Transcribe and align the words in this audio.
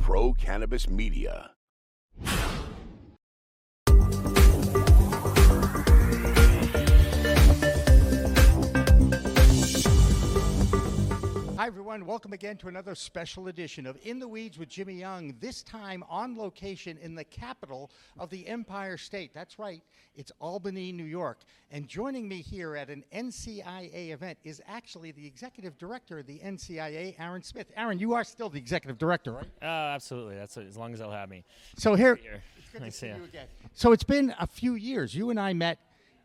Pro 0.00 0.34
Cannabis 0.34 0.88
Media. 0.88 1.50
Hi, 11.66 11.68
everyone. 11.68 12.06
Welcome 12.06 12.32
again 12.32 12.56
to 12.58 12.68
another 12.68 12.94
special 12.94 13.48
edition 13.48 13.86
of 13.86 13.98
In 14.04 14.20
the 14.20 14.28
Weeds 14.28 14.56
with 14.56 14.68
Jimmy 14.68 14.94
Young, 14.94 15.34
this 15.40 15.64
time 15.64 16.04
on 16.08 16.38
location 16.38 16.96
in 17.02 17.16
the 17.16 17.24
capital 17.24 17.90
of 18.20 18.30
the 18.30 18.46
Empire 18.46 18.96
State. 18.96 19.34
That's 19.34 19.58
right, 19.58 19.82
it's 20.14 20.30
Albany, 20.38 20.92
New 20.92 21.02
York. 21.02 21.40
And 21.72 21.88
joining 21.88 22.28
me 22.28 22.40
here 22.40 22.76
at 22.76 22.88
an 22.88 23.02
NCIA 23.12 24.12
event 24.12 24.38
is 24.44 24.62
actually 24.68 25.10
the 25.10 25.26
executive 25.26 25.76
director 25.76 26.20
of 26.20 26.28
the 26.28 26.38
NCIA, 26.38 27.16
Aaron 27.18 27.42
Smith. 27.42 27.66
Aaron, 27.76 27.98
you 27.98 28.14
are 28.14 28.22
still 28.22 28.48
the 28.48 28.58
executive 28.58 28.96
director, 28.96 29.32
right? 29.32 29.50
Uh, 29.60 29.64
absolutely. 29.64 30.36
That's 30.36 30.56
as 30.56 30.76
long 30.76 30.92
as 30.92 31.00
they'll 31.00 31.10
have 31.10 31.28
me. 31.28 31.42
So 31.76 31.96
here, 31.96 32.14
Here. 32.14 32.44
it's 32.58 32.70
good 32.70 32.82
to 32.82 32.92
see 32.92 33.08
you 33.08 33.24
again. 33.24 33.48
So 33.72 33.90
it's 33.90 34.04
been 34.04 34.32
a 34.38 34.46
few 34.46 34.74
years. 34.74 35.16
You 35.16 35.30
and 35.30 35.40
I 35.40 35.52
met 35.52 35.80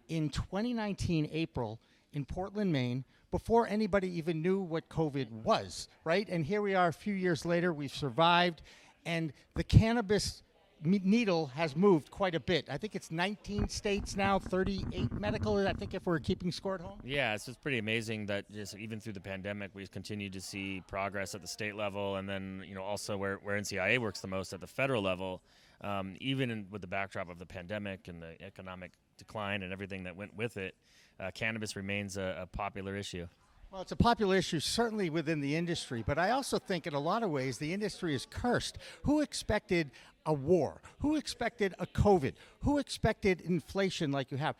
in 0.08 0.30
2019 0.30 1.30
April 1.32 1.80
in 2.14 2.26
Portland, 2.26 2.72
Maine, 2.72 3.04
before 3.32 3.68
anybody 3.68 4.10
even 4.18 4.42
knew 4.42 4.60
what 4.60 4.88
COVID 4.90 5.32
was, 5.32 5.88
right? 6.04 6.28
And 6.30 6.46
here 6.46 6.62
we 6.62 6.76
are 6.76 6.88
a 6.88 6.94
few 6.94 7.14
years 7.14 7.46
later. 7.46 7.74
We've 7.74 7.94
survived, 7.94 8.62
and 9.06 9.32
the 9.56 9.64
cannabis 9.64 10.44
needle 10.84 11.48
has 11.48 11.76
moved 11.76 12.10
quite 12.10 12.36
a 12.36 12.40
bit. 12.40 12.68
I 12.70 12.78
think 12.78 12.96
it's 12.96 13.12
19 13.12 13.70
states 13.70 14.16
now, 14.18 14.40
38 14.40 15.12
medical. 15.14 15.66
I 15.68 15.74
think 15.74 15.94
if 15.94 16.06
we're 16.06 16.20
keeping 16.20 16.52
score 16.52 16.76
at 16.76 16.82
home. 16.82 17.00
Yeah, 17.04 17.34
it's 17.34 17.46
just 17.46 17.62
pretty 17.62 17.78
amazing 17.78 18.26
that 18.28 18.52
just 18.52 18.76
even 18.76 19.00
through 19.00 19.14
the 19.14 19.22
pandemic, 19.22 19.72
we've 19.74 19.92
continued 19.92 20.34
to 20.34 20.42
see 20.42 20.82
progress 20.88 21.36
at 21.36 21.42
the 21.42 21.48
state 21.48 21.76
level, 21.76 22.16
and 22.16 22.28
then 22.28 22.64
you 22.68 22.76
know 22.76 22.84
also 22.84 23.18
where, 23.18 23.36
where 23.44 23.60
NCIA 23.60 24.00
works 24.00 24.22
the 24.22 24.28
most 24.28 24.54
at 24.54 24.60
the 24.60 24.68
federal 24.68 25.02
level. 25.02 25.42
Um, 25.84 26.16
even 26.22 26.52
in, 26.52 26.68
with 26.70 26.82
the 26.82 26.88
backdrop 26.88 27.28
of 27.28 27.40
the 27.40 27.46
pandemic 27.46 28.08
and 28.08 28.22
the 28.22 28.40
economic 28.46 28.92
decline 29.18 29.64
and 29.64 29.74
everything 29.74 30.04
that 30.04 30.16
went 30.16 30.36
with 30.36 30.58
it, 30.58 30.76
uh, 31.22 31.32
cannabis 31.32 31.76
remains 31.76 32.18
a, 32.18 32.40
a 32.42 32.46
popular 32.48 32.96
issue. 32.96 33.28
Well, 33.72 33.82
it's 33.82 33.94
a 33.94 33.98
popular 33.98 34.36
issue, 34.36 34.60
certainly 34.60 35.10
within 35.10 35.40
the 35.40 35.56
industry, 35.56 36.04
but 36.06 36.18
I 36.18 36.32
also 36.32 36.60
think 36.60 36.88
in 36.88 36.94
a 36.94 37.00
lot 37.00 37.24
of 37.24 37.30
ways 37.30 37.58
the 37.58 37.74
industry 37.74 38.14
is 38.14 38.28
cursed. 38.30 38.78
Who 39.04 39.22
expected 39.22 39.92
a 40.26 40.34
war? 40.34 40.82
Who 41.00 41.16
expected 41.16 41.74
a 41.80 41.88
COVID? 41.88 42.34
Who 42.64 42.80
expected 42.80 43.40
inflation 43.40 44.12
like 44.12 44.30
you 44.30 44.38
have? 44.38 44.56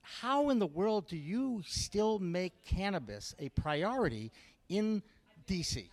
How 0.00 0.48
in 0.48 0.58
the 0.58 0.66
world 0.66 1.06
do 1.06 1.18
you 1.18 1.62
still 1.66 2.18
make 2.18 2.64
cannabis 2.64 3.34
a 3.38 3.50
priority 3.50 4.32
in 4.70 5.02
DC? 5.46 5.88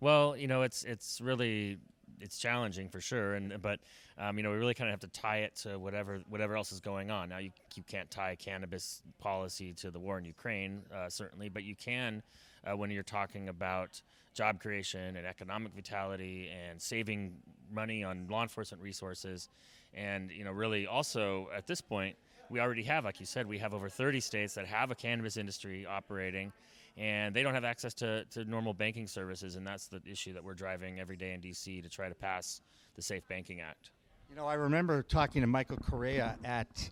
Well, 0.00 0.36
you 0.36 0.46
know, 0.46 0.60
it's 0.60 0.84
it's 0.84 1.22
really 1.22 1.78
it's 2.20 2.38
challenging 2.38 2.88
for 2.88 3.00
sure, 3.00 3.34
and 3.34 3.60
but 3.60 3.80
um, 4.18 4.36
you 4.36 4.42
know 4.42 4.50
we 4.50 4.56
really 4.56 4.74
kind 4.74 4.88
of 4.88 4.92
have 4.92 5.10
to 5.10 5.20
tie 5.20 5.38
it 5.38 5.56
to 5.56 5.78
whatever 5.78 6.20
whatever 6.28 6.56
else 6.56 6.72
is 6.72 6.80
going 6.80 7.10
on. 7.10 7.28
Now 7.28 7.38
you 7.38 7.50
you 7.74 7.82
can't 7.82 8.10
tie 8.10 8.36
cannabis 8.36 9.02
policy 9.18 9.72
to 9.74 9.90
the 9.90 9.98
war 9.98 10.18
in 10.18 10.24
Ukraine 10.24 10.82
uh, 10.94 11.08
certainly, 11.08 11.48
but 11.48 11.64
you 11.64 11.76
can 11.76 12.22
uh, 12.64 12.76
when 12.76 12.90
you're 12.90 13.02
talking 13.02 13.48
about 13.48 14.00
job 14.34 14.60
creation 14.60 15.16
and 15.16 15.26
economic 15.26 15.72
vitality 15.74 16.50
and 16.50 16.80
saving 16.80 17.36
money 17.72 18.02
on 18.02 18.26
law 18.28 18.42
enforcement 18.42 18.82
resources, 18.82 19.48
and 19.92 20.30
you 20.30 20.44
know 20.44 20.52
really 20.52 20.86
also 20.86 21.48
at 21.56 21.66
this 21.66 21.80
point 21.80 22.16
we 22.50 22.60
already 22.60 22.82
have, 22.82 23.04
like 23.04 23.20
you 23.20 23.26
said, 23.26 23.46
we 23.46 23.58
have 23.58 23.72
over 23.74 23.88
30 23.88 24.20
states 24.20 24.54
that 24.54 24.66
have 24.66 24.90
a 24.90 24.94
cannabis 24.94 25.36
industry 25.36 25.86
operating 25.86 26.52
and 26.96 27.34
they 27.34 27.42
don't 27.42 27.54
have 27.54 27.64
access 27.64 27.94
to, 27.94 28.24
to 28.26 28.44
normal 28.44 28.72
banking 28.72 29.06
services, 29.06 29.56
and 29.56 29.66
that's 29.66 29.88
the 29.88 30.00
issue 30.06 30.32
that 30.32 30.44
we're 30.44 30.54
driving 30.54 31.00
every 31.00 31.16
day 31.16 31.32
in 31.32 31.40
DC 31.40 31.82
to 31.82 31.88
try 31.88 32.08
to 32.08 32.14
pass 32.14 32.60
the 32.94 33.02
Safe 33.02 33.26
Banking 33.28 33.60
Act. 33.60 33.90
You 34.30 34.36
know, 34.36 34.46
I 34.46 34.54
remember 34.54 35.02
talking 35.02 35.40
to 35.40 35.46
Michael 35.46 35.76
Correa 35.76 36.36
at, 36.44 36.90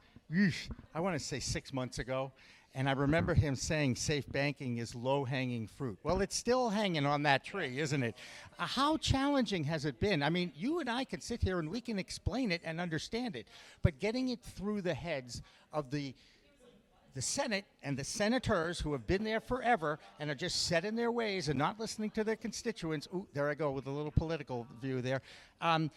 I 0.94 1.00
want 1.00 1.18
to 1.18 1.24
say 1.24 1.38
six 1.40 1.72
months 1.72 1.98
ago, 1.98 2.32
and 2.74 2.88
I 2.88 2.92
remember 2.92 3.34
him 3.34 3.54
saying 3.54 3.96
safe 3.96 4.24
banking 4.32 4.78
is 4.78 4.94
low 4.94 5.24
hanging 5.24 5.66
fruit. 5.66 5.98
Well, 6.02 6.22
it's 6.22 6.36
still 6.36 6.70
hanging 6.70 7.04
on 7.04 7.22
that 7.24 7.44
tree, 7.44 7.78
isn't 7.78 8.02
it? 8.02 8.16
Uh, 8.58 8.66
how 8.66 8.96
challenging 8.96 9.64
has 9.64 9.84
it 9.84 10.00
been? 10.00 10.22
I 10.22 10.30
mean, 10.30 10.52
you 10.56 10.80
and 10.80 10.88
I 10.88 11.04
can 11.04 11.20
sit 11.20 11.42
here 11.42 11.58
and 11.58 11.68
we 11.68 11.82
can 11.82 11.98
explain 11.98 12.50
it 12.50 12.62
and 12.64 12.80
understand 12.80 13.36
it, 13.36 13.46
but 13.82 13.98
getting 13.98 14.30
it 14.30 14.40
through 14.40 14.80
the 14.82 14.94
heads 14.94 15.42
of 15.72 15.90
the 15.90 16.14
the 17.14 17.22
Senate 17.22 17.64
and 17.82 17.96
the 17.96 18.04
senators 18.04 18.80
who 18.80 18.92
have 18.92 19.06
been 19.06 19.24
there 19.24 19.40
forever 19.40 19.98
and 20.18 20.30
are 20.30 20.34
just 20.34 20.66
set 20.66 20.84
in 20.84 20.96
their 20.96 21.12
ways 21.12 21.48
and 21.48 21.58
not 21.58 21.78
listening 21.78 22.10
to 22.10 22.24
their 22.24 22.36
constituents. 22.36 23.08
Ooh, 23.14 23.26
there 23.34 23.50
I 23.50 23.54
go 23.54 23.70
with 23.70 23.86
a 23.86 23.90
little 23.90 24.12
political 24.12 24.66
view 24.80 25.02
there. 25.02 25.20
Um, 25.60 25.90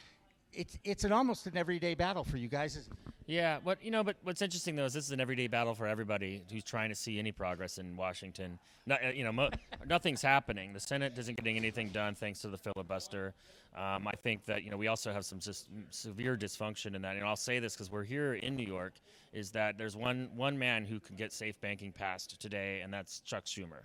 it's 0.55 0.77
it's 0.83 1.03
an 1.03 1.11
almost 1.11 1.47
an 1.47 1.57
everyday 1.57 1.95
battle 1.95 2.23
for 2.23 2.37
you 2.37 2.47
guys. 2.47 2.89
Yeah, 3.27 3.57
what 3.63 3.83
you 3.83 3.91
know, 3.91 4.03
but 4.03 4.17
what's 4.23 4.41
interesting 4.41 4.75
though 4.75 4.85
is 4.85 4.93
this 4.93 5.05
is 5.05 5.11
an 5.11 5.19
everyday 5.19 5.47
battle 5.47 5.73
for 5.73 5.87
everybody 5.87 6.43
who's 6.51 6.63
trying 6.63 6.89
to 6.89 6.95
see 6.95 7.17
any 7.17 7.31
progress 7.31 7.77
in 7.77 7.95
Washington. 7.97 8.59
Not, 8.85 9.03
uh, 9.03 9.09
you 9.09 9.23
know, 9.23 9.31
mo- 9.31 9.49
nothing's 9.87 10.21
happening. 10.21 10.73
The 10.73 10.79
Senate 10.79 11.17
isn't 11.17 11.35
getting 11.35 11.57
anything 11.57 11.89
done 11.89 12.13
thanks 12.13 12.41
to 12.41 12.49
the 12.49 12.57
filibuster. 12.57 13.33
Um, 13.75 14.07
I 14.07 14.13
think 14.23 14.45
that 14.45 14.63
you 14.63 14.69
know 14.69 14.77
we 14.77 14.87
also 14.87 15.11
have 15.11 15.25
some 15.25 15.39
just 15.39 15.67
severe 15.89 16.37
dysfunction 16.37 16.95
in 16.95 17.01
that, 17.01 17.15
and 17.15 17.25
I'll 17.25 17.35
say 17.35 17.59
this 17.59 17.73
because 17.73 17.91
we're 17.91 18.03
here 18.03 18.35
in 18.35 18.55
New 18.55 18.65
York. 18.65 18.93
Is 19.33 19.51
that 19.51 19.77
there's 19.77 19.97
one 19.97 20.29
one 20.35 20.57
man 20.57 20.85
who 20.85 20.99
can 20.99 21.15
get 21.15 21.33
safe 21.33 21.59
banking 21.61 21.91
passed 21.91 22.39
today, 22.39 22.81
and 22.81 22.93
that's 22.93 23.19
Chuck 23.21 23.45
Schumer. 23.45 23.83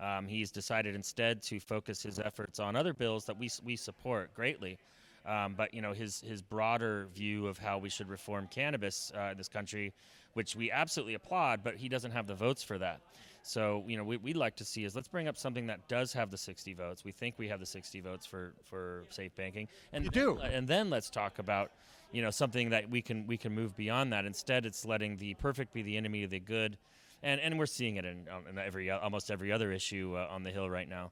Um, 0.00 0.26
he's 0.26 0.50
decided 0.50 0.94
instead 0.94 1.42
to 1.42 1.60
focus 1.60 2.02
his 2.02 2.18
efforts 2.18 2.58
on 2.58 2.74
other 2.74 2.94
bills 2.94 3.24
that 3.26 3.38
we 3.38 3.50
we 3.64 3.76
support 3.76 4.32
greatly. 4.34 4.78
Um, 5.26 5.54
but 5.56 5.74
you 5.74 5.82
know 5.82 5.92
his 5.92 6.20
his 6.20 6.40
broader 6.42 7.08
view 7.14 7.46
of 7.46 7.58
how 7.58 7.78
we 7.78 7.88
should 7.90 8.08
reform 8.08 8.48
cannabis 8.50 9.12
uh, 9.16 9.30
in 9.32 9.36
this 9.38 9.48
country, 9.48 9.92
which 10.34 10.56
we 10.56 10.70
absolutely 10.70 11.14
applaud, 11.14 11.62
but 11.62 11.76
he 11.76 11.88
doesn't 11.88 12.12
have 12.12 12.26
the 12.26 12.34
votes 12.34 12.62
for 12.62 12.78
that. 12.78 13.00
So 13.42 13.84
you 13.86 13.96
know 13.96 14.04
we, 14.04 14.16
we'd 14.16 14.36
like 14.36 14.56
to 14.56 14.64
see 14.64 14.84
is 14.84 14.94
let's 14.96 15.08
bring 15.08 15.28
up 15.28 15.36
something 15.36 15.66
that 15.68 15.86
does 15.88 16.12
have 16.12 16.30
the 16.30 16.38
60 16.38 16.72
votes. 16.74 17.04
We 17.04 17.12
think 17.12 17.34
we 17.38 17.48
have 17.48 17.60
the 17.60 17.66
60 17.66 18.00
votes 18.00 18.26
for 18.26 18.52
for 18.70 19.04
safe 19.10 19.34
banking, 19.36 19.68
and 19.92 20.04
You 20.04 20.10
then- 20.10 20.24
do. 20.24 20.38
and 20.40 20.66
then 20.68 20.90
let's 20.90 21.10
talk 21.10 21.38
about 21.38 21.70
you 22.12 22.22
know 22.22 22.30
something 22.30 22.70
that 22.70 22.88
we 22.88 23.02
can 23.02 23.26
we 23.26 23.36
can 23.36 23.54
move 23.54 23.76
beyond 23.76 24.12
that. 24.12 24.24
Instead, 24.24 24.64
it's 24.66 24.84
letting 24.86 25.16
the 25.18 25.34
perfect 25.34 25.72
be 25.74 25.82
the 25.82 25.96
enemy 25.96 26.22
of 26.24 26.30
the 26.30 26.40
good. 26.40 26.78
And, 27.20 27.40
and 27.40 27.58
we're 27.58 27.66
seeing 27.66 27.96
it 27.96 28.04
in, 28.04 28.26
um, 28.30 28.44
in 28.48 28.56
every 28.58 28.88
almost 28.92 29.28
every 29.28 29.50
other 29.50 29.72
issue 29.72 30.14
uh, 30.16 30.28
on 30.30 30.44
the 30.44 30.50
hill 30.52 30.70
right 30.70 30.88
now. 30.88 31.10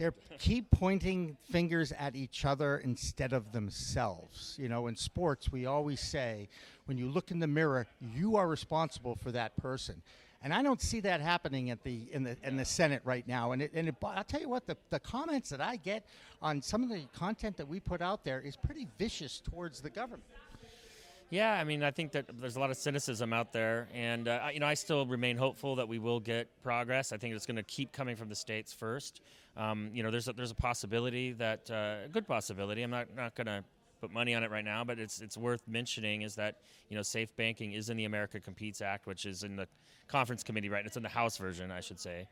They 0.00 0.08
keep 0.38 0.70
pointing 0.70 1.36
fingers 1.50 1.92
at 1.92 2.16
each 2.16 2.46
other 2.46 2.78
instead 2.78 3.34
of 3.34 3.52
themselves. 3.52 4.56
You 4.58 4.70
know, 4.70 4.86
in 4.86 4.96
sports, 4.96 5.52
we 5.52 5.66
always 5.66 6.00
say, 6.00 6.48
when 6.86 6.96
you 6.96 7.10
look 7.10 7.30
in 7.30 7.38
the 7.38 7.46
mirror, 7.46 7.86
you 8.00 8.36
are 8.36 8.48
responsible 8.48 9.14
for 9.14 9.30
that 9.32 9.54
person. 9.58 10.00
And 10.42 10.54
I 10.54 10.62
don't 10.62 10.80
see 10.80 11.00
that 11.00 11.20
happening 11.20 11.68
at 11.68 11.82
the 11.82 12.08
in 12.12 12.22
the 12.22 12.34
in 12.42 12.56
the 12.56 12.64
Senate 12.64 13.02
right 13.04 13.28
now. 13.28 13.52
And 13.52 13.60
it, 13.60 13.72
and 13.74 13.88
it, 13.88 13.94
I'll 14.02 14.24
tell 14.24 14.40
you 14.40 14.48
what, 14.48 14.66
the, 14.66 14.78
the 14.88 15.00
comments 15.00 15.50
that 15.50 15.60
I 15.60 15.76
get 15.76 16.06
on 16.40 16.62
some 16.62 16.82
of 16.82 16.88
the 16.88 17.02
content 17.12 17.58
that 17.58 17.68
we 17.68 17.78
put 17.78 18.00
out 18.00 18.24
there 18.24 18.40
is 18.40 18.56
pretty 18.56 18.88
vicious 18.98 19.42
towards 19.42 19.82
the 19.82 19.90
government. 19.90 20.24
Yeah, 21.30 21.52
I 21.52 21.62
mean, 21.62 21.84
I 21.84 21.92
think 21.92 22.10
that 22.12 22.26
there's 22.40 22.56
a 22.56 22.60
lot 22.60 22.70
of 22.70 22.76
cynicism 22.76 23.32
out 23.32 23.52
there, 23.52 23.88
and 23.94 24.26
uh, 24.26 24.48
you 24.52 24.58
know, 24.58 24.66
I 24.66 24.74
still 24.74 25.06
remain 25.06 25.36
hopeful 25.36 25.76
that 25.76 25.86
we 25.86 26.00
will 26.00 26.18
get 26.18 26.48
progress. 26.60 27.12
I 27.12 27.18
think 27.18 27.36
it's 27.36 27.46
going 27.46 27.56
to 27.56 27.62
keep 27.62 27.92
coming 27.92 28.16
from 28.16 28.28
the 28.28 28.34
states 28.34 28.72
first. 28.72 29.20
Um, 29.56 29.90
you 29.94 30.02
know, 30.02 30.10
there's 30.10 30.26
a, 30.26 30.32
there's 30.32 30.50
a 30.50 30.56
possibility 30.56 31.30
that 31.34 31.70
uh, 31.70 32.06
a 32.06 32.08
good 32.10 32.26
possibility. 32.26 32.82
I'm 32.82 32.90
not 32.90 33.14
not 33.14 33.36
going 33.36 33.46
to 33.46 33.62
put 34.00 34.10
money 34.10 34.34
on 34.34 34.42
it 34.42 34.50
right 34.50 34.64
now, 34.64 34.82
but 34.82 34.98
it's 34.98 35.20
it's 35.20 35.36
worth 35.36 35.62
mentioning 35.68 36.22
is 36.22 36.34
that 36.34 36.56
you 36.88 36.96
know, 36.96 37.02
safe 37.02 37.36
banking 37.36 37.74
is 37.74 37.90
in 37.90 37.96
the 37.96 38.06
America 38.06 38.40
Competes 38.40 38.82
Act, 38.82 39.06
which 39.06 39.24
is 39.24 39.44
in 39.44 39.54
the 39.54 39.68
conference 40.08 40.42
committee, 40.42 40.68
right? 40.68 40.84
It's 40.84 40.96
in 40.96 41.02
the 41.04 41.08
House 41.08 41.36
version, 41.36 41.70
I 41.70 41.80
should 41.80 42.00
say, 42.00 42.26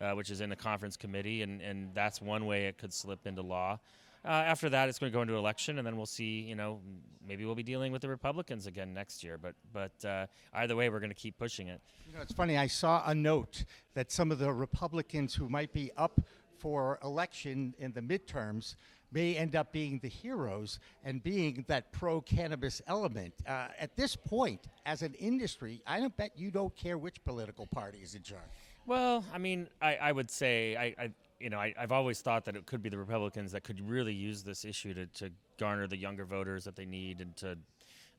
uh, 0.00 0.12
which 0.12 0.30
is 0.30 0.40
in 0.40 0.48
the 0.48 0.56
conference 0.56 0.96
committee, 0.96 1.42
and 1.42 1.60
and 1.60 1.92
that's 1.92 2.22
one 2.22 2.46
way 2.46 2.66
it 2.66 2.78
could 2.78 2.94
slip 2.94 3.26
into 3.26 3.42
law. 3.42 3.80
Uh, 4.24 4.28
after 4.28 4.70
that, 4.70 4.88
it's 4.88 4.98
going 4.98 5.12
to 5.12 5.16
go 5.16 5.22
into 5.22 5.34
election, 5.34 5.78
and 5.78 5.86
then 5.86 5.96
we'll 5.96 6.06
see. 6.06 6.40
You 6.40 6.54
know, 6.54 6.80
maybe 7.26 7.44
we'll 7.44 7.54
be 7.54 7.62
dealing 7.62 7.92
with 7.92 8.02
the 8.02 8.08
Republicans 8.08 8.66
again 8.66 8.94
next 8.94 9.22
year. 9.22 9.38
But 9.38 9.54
but 9.72 10.04
uh, 10.04 10.26
either 10.54 10.76
way, 10.76 10.88
we're 10.88 11.00
going 11.00 11.10
to 11.10 11.14
keep 11.16 11.36
pushing 11.38 11.68
it. 11.68 11.80
You 12.06 12.14
know, 12.14 12.20
it's 12.22 12.32
funny. 12.32 12.56
I 12.56 12.66
saw 12.66 13.02
a 13.06 13.14
note 13.14 13.64
that 13.94 14.10
some 14.10 14.30
of 14.30 14.38
the 14.38 14.52
Republicans 14.52 15.34
who 15.34 15.48
might 15.48 15.72
be 15.72 15.90
up 15.96 16.20
for 16.58 16.98
election 17.02 17.74
in 17.78 17.92
the 17.92 18.00
midterms 18.00 18.76
may 19.12 19.36
end 19.36 19.54
up 19.54 19.72
being 19.72 19.98
the 20.00 20.08
heroes 20.08 20.80
and 21.04 21.22
being 21.22 21.64
that 21.68 21.92
pro 21.92 22.20
cannabis 22.20 22.82
element. 22.86 23.34
Uh, 23.46 23.68
at 23.78 23.94
this 23.96 24.16
point, 24.16 24.68
as 24.86 25.02
an 25.02 25.14
industry, 25.14 25.82
I 25.86 26.00
don't 26.00 26.16
bet 26.16 26.32
you 26.36 26.50
don't 26.50 26.74
care 26.74 26.98
which 26.98 27.22
political 27.24 27.66
party 27.66 27.98
is 28.02 28.14
in 28.14 28.22
charge. 28.22 28.42
Well, 28.86 29.24
I 29.32 29.38
mean, 29.38 29.68
I, 29.80 29.96
I 29.96 30.12
would 30.12 30.30
say 30.30 30.76
I, 30.76 31.04
I 31.04 31.10
you 31.40 31.50
know 31.50 31.58
I, 31.58 31.74
I've 31.78 31.92
always 31.92 32.20
thought 32.20 32.44
that 32.46 32.56
it 32.56 32.66
could 32.66 32.82
be 32.82 32.88
the 32.88 32.98
Republicans 32.98 33.52
that 33.52 33.64
could 33.64 33.80
really 33.88 34.14
use 34.14 34.42
this 34.42 34.64
issue 34.64 34.94
to, 34.94 35.06
to 35.06 35.30
garner 35.58 35.86
the 35.86 35.96
younger 35.96 36.24
voters 36.24 36.64
that 36.64 36.76
they 36.76 36.86
need 36.86 37.20
and 37.20 37.36
to 37.36 37.58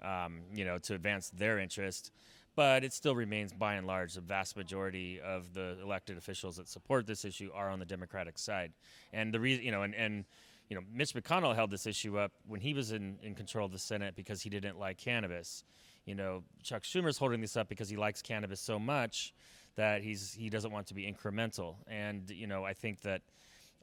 um, 0.04 0.42
you 0.54 0.66
know 0.66 0.78
to 0.80 0.96
advance 0.96 1.30
their 1.30 1.60
interest. 1.60 2.12
But 2.56 2.86
it 2.86 2.94
still 2.94 3.16
remains, 3.16 3.52
by 3.52 3.74
and 3.74 3.86
large, 3.86 4.14
the 4.14 4.22
vast 4.22 4.56
majority 4.56 5.20
of 5.20 5.54
the 5.54 5.78
elected 5.84 6.18
officials 6.18 6.56
that 6.56 6.70
support 6.70 7.06
this 7.06 7.26
issue 7.26 7.50
are 7.54 7.70
on 7.70 7.80
the 7.80 7.86
Democratic 7.86 8.38
side. 8.38 8.72
And 9.12 9.34
the 9.34 9.42
reason, 9.42 9.66
you 9.66 9.72
know, 9.72 9.82
and, 9.82 9.94
and 9.94 10.24
you 10.70 10.76
know, 10.76 10.82
Mitch 10.92 11.14
McConnell 11.14 11.54
held 11.54 11.70
this 11.70 11.86
issue 11.86 12.18
up 12.18 12.32
when 12.48 12.62
he 12.62 12.74
was 12.74 12.94
in, 12.94 13.18
in 13.22 13.36
control 13.36 13.66
of 13.66 13.74
the 13.74 13.80
Senate 13.80 14.16
because 14.16 14.42
he 14.42 14.50
didn't 14.50 14.80
like 14.80 14.98
cannabis. 14.98 15.66
You 16.06 16.16
know, 16.16 16.44
Chuck 16.64 16.84
Schumer's 16.84 17.18
holding 17.18 17.42
this 17.42 17.58
up 17.58 17.68
because 17.68 17.90
he 17.90 17.98
likes 17.98 18.22
cannabis 18.22 18.62
so 18.62 18.80
much 18.80 19.34
that 19.76 20.02
he's 20.02 20.34
he 20.34 20.50
doesn't 20.50 20.72
want 20.72 20.88
to 20.88 20.94
be 20.94 21.04
incremental. 21.04 21.76
And 21.88 22.30
you 22.30 22.48
know, 22.48 22.64
I 22.64 22.74
think 22.74 23.02
that, 23.02 23.22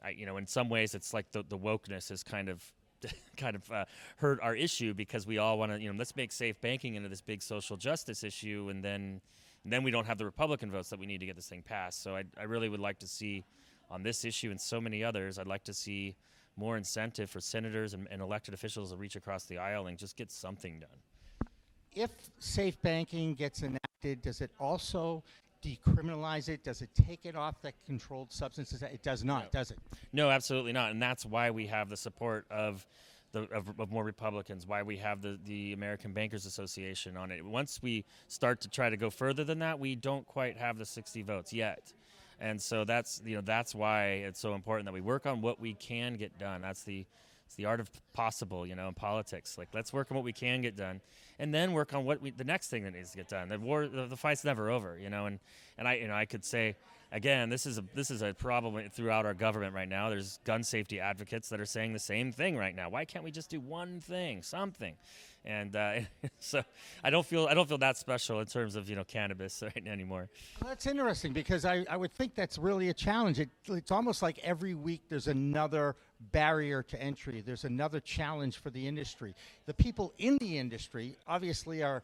I, 0.03 0.09
you 0.09 0.25
know, 0.25 0.37
in 0.37 0.47
some 0.47 0.69
ways, 0.69 0.95
it's 0.95 1.13
like 1.13 1.31
the, 1.31 1.43
the 1.47 1.57
wokeness 1.57 2.11
is 2.11 2.23
kind 2.23 2.49
of 2.49 2.63
kind 3.37 3.55
of 3.55 3.71
uh, 3.71 3.85
hurt 4.17 4.39
our 4.41 4.55
issue 4.55 4.93
because 4.93 5.27
we 5.27 5.37
all 5.37 5.57
want 5.57 5.71
to, 5.71 5.79
you 5.79 5.91
know, 5.91 5.97
let's 5.97 6.15
make 6.15 6.31
safe 6.31 6.59
banking 6.61 6.95
into 6.95 7.09
this 7.09 7.21
big 7.21 7.41
social 7.41 7.77
justice 7.77 8.23
issue, 8.23 8.67
and 8.69 8.83
then 8.83 9.21
and 9.63 9.71
then 9.71 9.83
we 9.83 9.91
don't 9.91 10.05
have 10.05 10.17
the 10.17 10.25
Republican 10.25 10.71
votes 10.71 10.89
that 10.89 10.99
we 10.99 11.05
need 11.05 11.19
to 11.19 11.25
get 11.25 11.35
this 11.35 11.47
thing 11.47 11.61
passed. 11.61 12.03
So 12.03 12.15
I, 12.15 12.23
I 12.37 12.43
really 12.43 12.69
would 12.69 12.81
like 12.81 12.99
to 12.99 13.07
see 13.07 13.45
on 13.89 14.03
this 14.03 14.25
issue 14.25 14.51
and 14.51 14.59
so 14.59 14.81
many 14.81 15.03
others, 15.03 15.39
I'd 15.39 15.47
like 15.47 15.63
to 15.65 15.73
see 15.73 16.15
more 16.55 16.77
incentive 16.77 17.29
for 17.29 17.39
senators 17.39 17.93
and, 17.93 18.07
and 18.11 18.21
elected 18.21 18.53
officials 18.53 18.91
to 18.91 18.97
reach 18.97 19.15
across 19.15 19.45
the 19.45 19.57
aisle 19.57 19.87
and 19.87 19.97
just 19.97 20.17
get 20.17 20.31
something 20.31 20.79
done. 20.79 21.49
If 21.95 22.09
safe 22.39 22.81
banking 22.81 23.35
gets 23.35 23.61
enacted, 23.61 24.21
does 24.21 24.41
it 24.41 24.51
also 24.59 25.23
decriminalize 25.63 26.49
it? 26.49 26.63
Does 26.63 26.81
it 26.81 26.89
take 27.07 27.25
it 27.25 27.35
off 27.35 27.61
the 27.61 27.73
controlled 27.85 28.31
substances? 28.31 28.81
It 28.81 29.01
does 29.01 29.23
not, 29.23 29.51
does 29.51 29.71
it? 29.71 29.79
No, 30.11 30.29
absolutely 30.29 30.73
not. 30.73 30.91
And 30.91 31.01
that's 31.01 31.25
why 31.25 31.51
we 31.51 31.67
have 31.67 31.89
the 31.89 31.97
support 31.97 32.45
of 32.51 32.85
the, 33.31 33.41
of, 33.51 33.67
of, 33.79 33.91
more 33.91 34.03
Republicans, 34.03 34.67
why 34.67 34.83
we 34.83 34.97
have 34.97 35.21
the, 35.21 35.39
the 35.45 35.73
American 35.73 36.13
Bankers 36.13 36.45
Association 36.45 37.17
on 37.17 37.31
it. 37.31 37.43
Once 37.43 37.81
we 37.81 38.05
start 38.27 38.61
to 38.61 38.69
try 38.69 38.89
to 38.89 38.97
go 38.97 39.09
further 39.09 39.43
than 39.43 39.59
that, 39.59 39.79
we 39.79 39.95
don't 39.95 40.25
quite 40.27 40.55
have 40.57 40.77
the 40.77 40.85
60 40.85 41.23
votes 41.23 41.51
yet. 41.51 41.93
And 42.39 42.61
so 42.61 42.83
that's 42.83 43.21
you 43.25 43.35
know 43.35 43.41
that's 43.41 43.73
why 43.73 44.05
it's 44.27 44.39
so 44.39 44.53
important 44.53 44.85
that 44.85 44.93
we 44.93 45.01
work 45.01 45.25
on 45.25 45.41
what 45.41 45.59
we 45.59 45.73
can 45.73 46.15
get 46.15 46.37
done. 46.37 46.61
That's 46.61 46.83
the 46.83 47.05
it's 47.53 47.57
the 47.57 47.65
art 47.65 47.79
of 47.79 47.91
possible, 48.13 48.65
you 48.65 48.75
know, 48.75 48.87
in 48.87 48.95
politics. 48.95 49.59
Like 49.59 49.69
let's 49.73 49.93
work 49.93 50.09
on 50.09 50.15
what 50.15 50.23
we 50.23 50.33
can 50.33 50.63
get 50.63 50.75
done, 50.75 51.01
and 51.37 51.53
then 51.53 51.71
work 51.71 51.93
on 51.93 52.03
what 52.03 52.19
we 52.19 52.31
the 52.31 52.43
next 52.43 52.69
thing 52.69 52.83
that 52.83 52.93
needs 52.93 53.11
to 53.11 53.17
get 53.17 53.29
done. 53.29 53.49
The 53.49 53.59
war, 53.59 53.87
the, 53.87 54.07
the 54.07 54.17
fight's 54.17 54.43
never 54.43 54.71
over, 54.71 54.97
you 54.97 55.09
know. 55.09 55.27
And 55.27 55.39
and 55.77 55.87
I 55.87 55.95
you 55.95 56.07
know 56.07 56.15
I 56.15 56.25
could 56.25 56.43
say 56.43 56.75
again, 57.11 57.49
this 57.49 57.67
is 57.67 57.77
a 57.77 57.83
this 57.93 58.09
is 58.09 58.23
a 58.23 58.33
problem 58.33 58.89
throughout 58.89 59.27
our 59.27 59.35
government 59.35 59.75
right 59.75 59.87
now. 59.87 60.09
There's 60.09 60.39
gun 60.45 60.63
safety 60.63 60.99
advocates 60.99 61.49
that 61.49 61.59
are 61.59 61.65
saying 61.65 61.93
the 61.93 61.99
same 61.99 62.31
thing 62.31 62.57
right 62.57 62.75
now. 62.75 62.89
Why 62.89 63.05
can't 63.05 63.23
we 63.23 63.29
just 63.29 63.51
do 63.51 63.59
one 63.59 63.99
thing, 63.99 64.41
something? 64.41 64.95
And 65.45 65.75
uh, 65.75 65.99
so 66.39 66.63
I 67.03 67.09
don't 67.09 67.25
feel 67.25 67.47
I 67.47 67.53
don't 67.53 67.67
feel 67.67 67.77
that 67.79 67.97
special 67.97 68.39
in 68.39 68.45
terms 68.45 68.75
of 68.75 68.89
you 68.89 68.95
know 68.95 69.03
cannabis 69.03 69.61
right 69.75 69.87
anymore. 69.87 70.29
Well, 70.61 70.69
that's 70.69 70.85
interesting 70.85 71.33
because 71.33 71.65
I, 71.65 71.85
I 71.89 71.97
would 71.97 72.13
think 72.13 72.35
that's 72.35 72.57
really 72.57 72.89
a 72.89 72.93
challenge. 72.93 73.39
It, 73.39 73.49
it's 73.67 73.91
almost 73.91 74.21
like 74.21 74.39
every 74.39 74.73
week 74.73 75.01
there's 75.09 75.27
another 75.27 75.95
barrier 76.31 76.83
to 76.83 77.01
entry. 77.01 77.41
There's 77.41 77.65
another 77.65 77.99
challenge 77.99 78.57
for 78.57 78.69
the 78.69 78.87
industry. 78.87 79.35
The 79.65 79.73
people 79.73 80.13
in 80.17 80.37
the 80.37 80.57
industry 80.57 81.17
obviously 81.27 81.83
are 81.83 82.03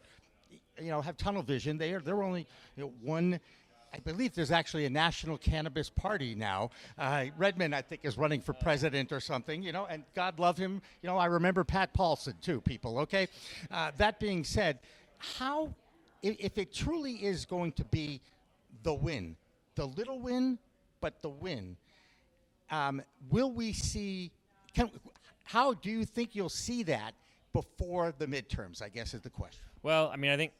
you 0.77 0.89
know 0.89 1.01
have 1.01 1.17
tunnel 1.17 1.43
vision. 1.43 1.77
They 1.77 1.93
are 1.93 2.01
they're 2.01 2.23
only 2.23 2.47
you 2.75 2.83
know, 2.83 2.93
one 3.01 3.39
I 3.93 3.99
believe 3.99 4.33
there's 4.33 4.51
actually 4.51 4.85
a 4.85 4.89
national 4.89 5.37
cannabis 5.37 5.89
party 5.89 6.35
now. 6.35 6.69
Uh, 6.97 7.25
Redmond, 7.37 7.73
I 7.73 7.81
think, 7.81 8.01
is 8.03 8.17
running 8.17 8.41
for 8.41 8.53
president 8.53 9.11
or 9.11 9.19
something, 9.19 9.63
you 9.63 9.71
know, 9.71 9.85
and 9.89 10.03
God 10.15 10.39
love 10.39 10.57
him. 10.57 10.81
You 11.01 11.07
know, 11.07 11.17
I 11.17 11.25
remember 11.25 11.63
Pat 11.63 11.93
Paulsen 11.93 12.39
too, 12.41 12.61
people, 12.61 12.99
okay? 12.99 13.27
Uh, 13.71 13.91
that 13.97 14.19
being 14.19 14.43
said, 14.43 14.79
how, 15.17 15.73
if, 16.21 16.57
it 16.57 16.73
truly 16.73 17.13
is 17.13 17.45
going 17.45 17.71
to 17.73 17.85
be 17.85 18.21
the 18.83 18.93
win, 18.93 19.35
the 19.75 19.85
little 19.85 20.19
win, 20.19 20.59
but 21.01 21.21
the 21.21 21.29
win, 21.29 21.75
um, 22.71 23.01
will 23.29 23.51
we 23.51 23.73
see, 23.73 24.31
can, 24.75 24.91
how 25.43 25.73
do 25.73 25.89
you 25.89 26.05
think 26.05 26.35
you'll 26.35 26.49
see 26.49 26.83
that 26.83 27.13
before 27.53 28.13
the 28.17 28.27
midterms, 28.27 28.81
I 28.81 28.89
guess 28.89 29.13
is 29.13 29.21
the 29.21 29.29
question. 29.29 29.63
Well, 29.81 30.09
I 30.13 30.17
mean, 30.17 30.31
I 30.31 30.37
think. 30.37 30.51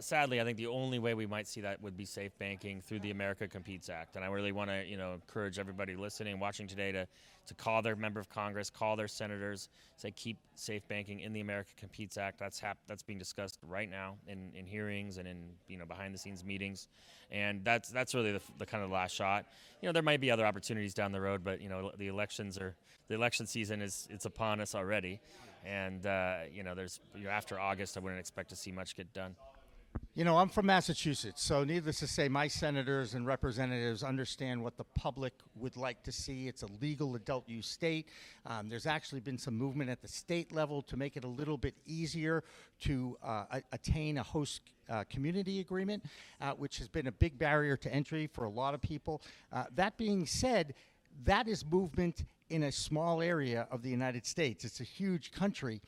Sadly, 0.00 0.40
I 0.40 0.44
think 0.44 0.58
the 0.58 0.66
only 0.66 0.98
way 0.98 1.14
we 1.14 1.26
might 1.26 1.46
see 1.46 1.60
that 1.62 1.80
would 1.82 1.96
be 1.96 2.04
safe 2.04 2.36
banking 2.38 2.80
through 2.80 3.00
the 3.00 3.10
America 3.10 3.46
Competes 3.48 3.88
Act. 3.88 4.16
And 4.16 4.24
I 4.24 4.28
really 4.28 4.52
want 4.52 4.70
to, 4.70 4.84
you 4.84 4.96
know, 4.96 5.14
encourage 5.14 5.58
everybody 5.58 5.96
listening, 5.96 6.38
watching 6.38 6.66
today 6.66 6.92
to, 6.92 7.06
to 7.46 7.54
call 7.54 7.82
their 7.82 7.96
member 7.96 8.20
of 8.20 8.28
Congress, 8.28 8.70
call 8.70 8.96
their 8.96 9.08
senators, 9.08 9.68
say 9.96 10.10
keep 10.10 10.38
safe 10.54 10.86
banking 10.88 11.20
in 11.20 11.32
the 11.32 11.40
America 11.40 11.70
Competes 11.76 12.16
Act. 12.16 12.38
That's 12.38 12.60
hap- 12.60 12.78
that's 12.86 13.02
being 13.02 13.18
discussed 13.18 13.58
right 13.66 13.90
now 13.90 14.16
in, 14.26 14.50
in 14.54 14.66
hearings 14.66 15.18
and 15.18 15.26
in 15.26 15.38
you 15.68 15.76
know 15.76 15.86
behind 15.86 16.14
the 16.14 16.18
scenes 16.18 16.44
meetings, 16.44 16.88
and 17.30 17.64
that's 17.64 17.88
that's 17.88 18.14
really 18.14 18.32
the, 18.32 18.40
the 18.58 18.66
kind 18.66 18.84
of 18.84 18.90
last 18.90 19.14
shot. 19.14 19.46
You 19.80 19.88
know, 19.88 19.92
there 19.92 20.02
might 20.02 20.20
be 20.20 20.30
other 20.30 20.46
opportunities 20.46 20.94
down 20.94 21.12
the 21.12 21.20
road, 21.20 21.42
but 21.44 21.60
you 21.60 21.68
know 21.68 21.90
the 21.98 22.08
elections 22.08 22.58
are 22.58 22.76
the 23.08 23.14
election 23.14 23.46
season 23.46 23.82
is 23.82 24.06
it's 24.10 24.24
upon 24.24 24.60
us 24.60 24.74
already, 24.74 25.20
and 25.64 26.06
uh, 26.06 26.36
you 26.52 26.62
know 26.62 26.74
there's 26.74 27.00
you 27.16 27.24
know, 27.24 27.30
after 27.30 27.58
August 27.58 27.96
I 27.96 28.00
wouldn't 28.00 28.20
expect 28.20 28.50
to 28.50 28.56
see 28.56 28.72
much 28.72 28.96
get 28.96 29.12
done. 29.12 29.34
You 30.14 30.24
know, 30.24 30.36
I'm 30.36 30.50
from 30.50 30.66
Massachusetts, 30.66 31.42
so 31.42 31.64
needless 31.64 32.00
to 32.00 32.06
say, 32.06 32.28
my 32.28 32.46
senators 32.46 33.14
and 33.14 33.26
representatives 33.26 34.02
understand 34.02 34.62
what 34.62 34.76
the 34.76 34.84
public 34.84 35.32
would 35.54 35.74
like 35.74 36.02
to 36.02 36.12
see. 36.12 36.48
It's 36.48 36.62
a 36.62 36.68
legal 36.82 37.14
adult 37.14 37.48
use 37.48 37.66
state. 37.66 38.08
Um, 38.44 38.68
there's 38.68 38.84
actually 38.84 39.20
been 39.20 39.38
some 39.38 39.56
movement 39.56 39.88
at 39.88 40.02
the 40.02 40.08
state 40.08 40.52
level 40.52 40.82
to 40.82 40.98
make 40.98 41.16
it 41.16 41.24
a 41.24 41.28
little 41.28 41.56
bit 41.56 41.74
easier 41.86 42.44
to 42.80 43.16
uh, 43.24 43.44
a- 43.52 43.62
attain 43.72 44.18
a 44.18 44.22
host 44.22 44.60
uh, 44.90 45.04
community 45.08 45.60
agreement, 45.60 46.04
uh, 46.42 46.50
which 46.52 46.76
has 46.76 46.88
been 46.88 47.06
a 47.06 47.12
big 47.12 47.38
barrier 47.38 47.78
to 47.78 47.90
entry 47.90 48.26
for 48.26 48.44
a 48.44 48.50
lot 48.50 48.74
of 48.74 48.82
people. 48.82 49.22
Uh, 49.50 49.64
that 49.76 49.96
being 49.96 50.26
said, 50.26 50.74
that 51.24 51.48
is 51.48 51.64
movement 51.64 52.26
in 52.50 52.64
a 52.64 52.72
small 52.72 53.22
area 53.22 53.66
of 53.70 53.82
the 53.82 53.88
United 53.88 54.26
States. 54.26 54.62
It's 54.62 54.80
a 54.80 54.84
huge 54.84 55.32
country. 55.32 55.80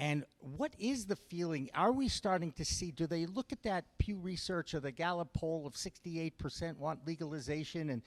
And 0.00 0.24
what 0.38 0.72
is 0.78 1.06
the 1.06 1.16
feeling? 1.16 1.70
Are 1.74 1.90
we 1.90 2.08
starting 2.08 2.52
to 2.52 2.64
see? 2.64 2.92
Do 2.92 3.08
they 3.08 3.26
look 3.26 3.50
at 3.50 3.64
that 3.64 3.84
Pew 3.98 4.16
Research 4.16 4.72
or 4.72 4.80
the 4.80 4.92
Gallup 4.92 5.32
poll 5.34 5.66
of 5.66 5.74
68% 5.74 6.76
want 6.76 7.04
legalization? 7.04 7.90
And 7.90 8.02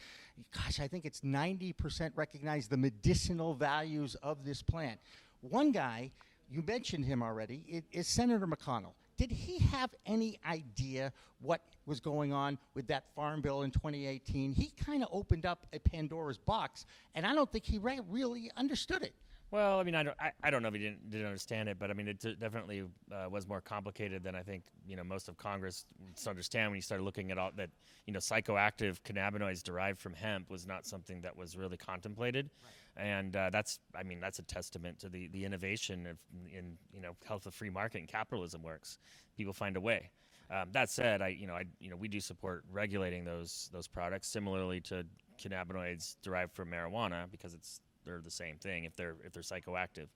gosh, 0.56 0.80
I 0.80 0.88
think 0.88 1.04
it's 1.04 1.20
90% 1.20 2.12
recognize 2.16 2.70
the 2.70 2.78
medicinal 2.78 3.54
values 3.54 4.16
of 4.24 4.46
this 4.46 4.62
plant. 4.64 5.02
One 5.42 5.74
guy, 5.74 6.12
you 6.50 6.62
mentioned 6.62 7.04
him 7.04 7.22
already, 7.22 7.84
is 7.92 8.08
Senator 8.08 8.48
McConnell. 8.48 8.94
Did 9.18 9.32
he 9.32 9.60
have 9.60 9.94
any 10.06 10.40
idea 10.48 11.12
what 11.42 11.62
was 11.86 12.00
going 12.00 12.32
on 12.32 12.58
with 12.74 12.88
that 12.88 13.14
farm 13.16 13.42
bill 13.42 13.64
in 13.64 13.72
2018? 13.72 14.54
He 14.54 14.72
kind 14.84 15.04
of 15.04 15.10
opened 15.12 15.46
up 15.46 15.68
a 15.74 15.80
Pandora's 15.80 16.38
box, 16.38 16.86
and 17.16 17.26
I 17.26 17.36
don't 17.36 17.52
think 17.52 17.66
he 17.66 17.80
re- 17.80 18.00
really 18.10 18.50
understood 18.56 19.04
it. 19.04 19.14
Well, 19.52 19.82
I 19.82 19.84
mean, 19.84 19.96
I 19.96 20.04
don't, 20.04 20.16
I, 20.18 20.32
I 20.42 20.50
don't 20.50 20.62
know 20.62 20.70
if 20.70 20.74
he 20.74 20.80
didn't, 20.80 21.10
didn't 21.10 21.28
understand 21.28 21.68
it, 21.68 21.78
but 21.78 21.92
I 21.92 21.94
mean, 21.94 22.08
it 22.08 22.20
d- 22.20 22.38
definitely 22.40 22.84
uh, 23.12 23.30
was 23.30 23.46
more 23.46 23.60
complicated 23.60 24.24
than 24.24 24.34
I 24.34 24.42
think 24.42 24.64
you 24.88 24.96
know 24.96 25.04
most 25.04 25.28
of 25.28 25.36
Congress 25.36 25.86
understand 26.26 26.72
when 26.72 26.78
you 26.78 26.82
started 26.82 27.04
looking 27.04 27.32
at 27.32 27.38
all 27.38 27.52
that 27.58 27.70
you 28.08 28.14
know 28.14 28.20
psychoactive 28.20 29.02
cannabinoids 29.02 29.62
derived 29.62 30.00
from 30.00 30.14
hemp 30.14 30.50
was 30.50 30.66
not 30.66 30.86
something 30.86 31.20
that 31.22 31.36
was 31.36 31.58
really 31.58 31.76
contemplated, 31.76 32.50
right. 32.64 33.04
and 33.06 33.36
uh, 33.36 33.50
that's 33.52 33.80
I 33.94 34.04
mean 34.04 34.22
that's 34.22 34.40
a 34.40 34.44
testament 34.44 35.00
to 35.00 35.10
the 35.10 35.28
the 35.28 35.44
innovation 35.44 36.08
of 36.08 36.18
in 36.50 36.78
you 36.94 37.02
know 37.02 37.18
health 37.26 37.46
of 37.46 37.54
free 37.54 37.70
market 37.70 38.00
and 38.00 38.08
capitalism 38.08 38.64
works. 38.64 39.00
People 39.36 39.54
find 39.54 39.76
a 39.76 39.82
way. 39.82 40.12
Um, 40.50 40.70
that 40.72 40.90
said, 40.90 41.22
I 41.22 41.28
you 41.28 41.46
know 41.46 41.56
I 41.56 41.66
you 41.82 41.90
know 41.90 41.98
we 41.98 42.08
do 42.08 42.22
support 42.22 42.64
regulating 42.72 43.26
those 43.26 43.70
those 43.74 43.88
products 43.88 44.30
similarly 44.30 44.80
to 44.82 45.06
cannabinoids 45.42 46.16
derived 46.22 46.54
from 46.54 46.72
marijuana 46.72 47.30
because 47.30 47.54
it's 47.54 47.82
they're 48.06 48.22
the 48.24 48.32
same 48.32 48.58
thing 48.58 48.86
if 48.86 48.96
they're 48.96 49.16
if 49.26 49.34
they're 49.34 49.44
psychoactive. 49.44 50.08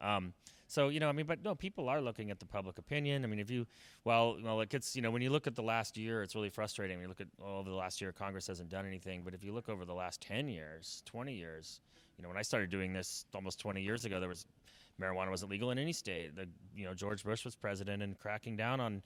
Um, 0.00 0.34
so 0.66 0.88
you 0.88 1.00
know, 1.00 1.08
I 1.08 1.12
mean, 1.12 1.26
but 1.26 1.42
no, 1.44 1.54
people 1.54 1.88
are 1.88 2.00
looking 2.00 2.30
at 2.30 2.40
the 2.40 2.46
public 2.46 2.78
opinion. 2.78 3.24
I 3.24 3.26
mean, 3.26 3.38
if 3.38 3.50
you, 3.50 3.66
well, 4.04 4.38
well, 4.42 4.60
it 4.60 4.68
gets 4.68 4.96
you 4.96 5.02
know, 5.02 5.10
when 5.10 5.22
you 5.22 5.30
look 5.30 5.46
at 5.46 5.54
the 5.54 5.62
last 5.62 5.96
year, 5.96 6.22
it's 6.22 6.34
really 6.34 6.50
frustrating. 6.50 6.96
When 6.96 7.04
you 7.04 7.08
look 7.08 7.20
at 7.20 7.28
oh, 7.42 7.58
over 7.58 7.68
the 7.68 7.76
last 7.76 8.00
year, 8.00 8.12
Congress 8.12 8.46
hasn't 8.46 8.70
done 8.70 8.86
anything. 8.86 9.22
But 9.24 9.34
if 9.34 9.44
you 9.44 9.52
look 9.52 9.68
over 9.68 9.84
the 9.84 9.94
last 9.94 10.20
ten 10.20 10.48
years, 10.48 11.02
twenty 11.04 11.34
years, 11.34 11.80
you 12.16 12.22
know, 12.22 12.28
when 12.28 12.38
I 12.38 12.42
started 12.42 12.70
doing 12.70 12.92
this 12.92 13.26
almost 13.34 13.60
twenty 13.60 13.82
years 13.82 14.04
ago, 14.04 14.18
there 14.18 14.28
was 14.28 14.46
marijuana 15.00 15.30
wasn't 15.30 15.50
legal 15.50 15.70
in 15.70 15.78
any 15.78 15.92
state. 15.92 16.34
The, 16.36 16.46
you 16.76 16.84
know, 16.84 16.94
George 16.94 17.24
Bush 17.24 17.44
was 17.44 17.54
president 17.54 18.02
and 18.02 18.18
cracking 18.18 18.56
down 18.56 18.80
on 18.80 19.02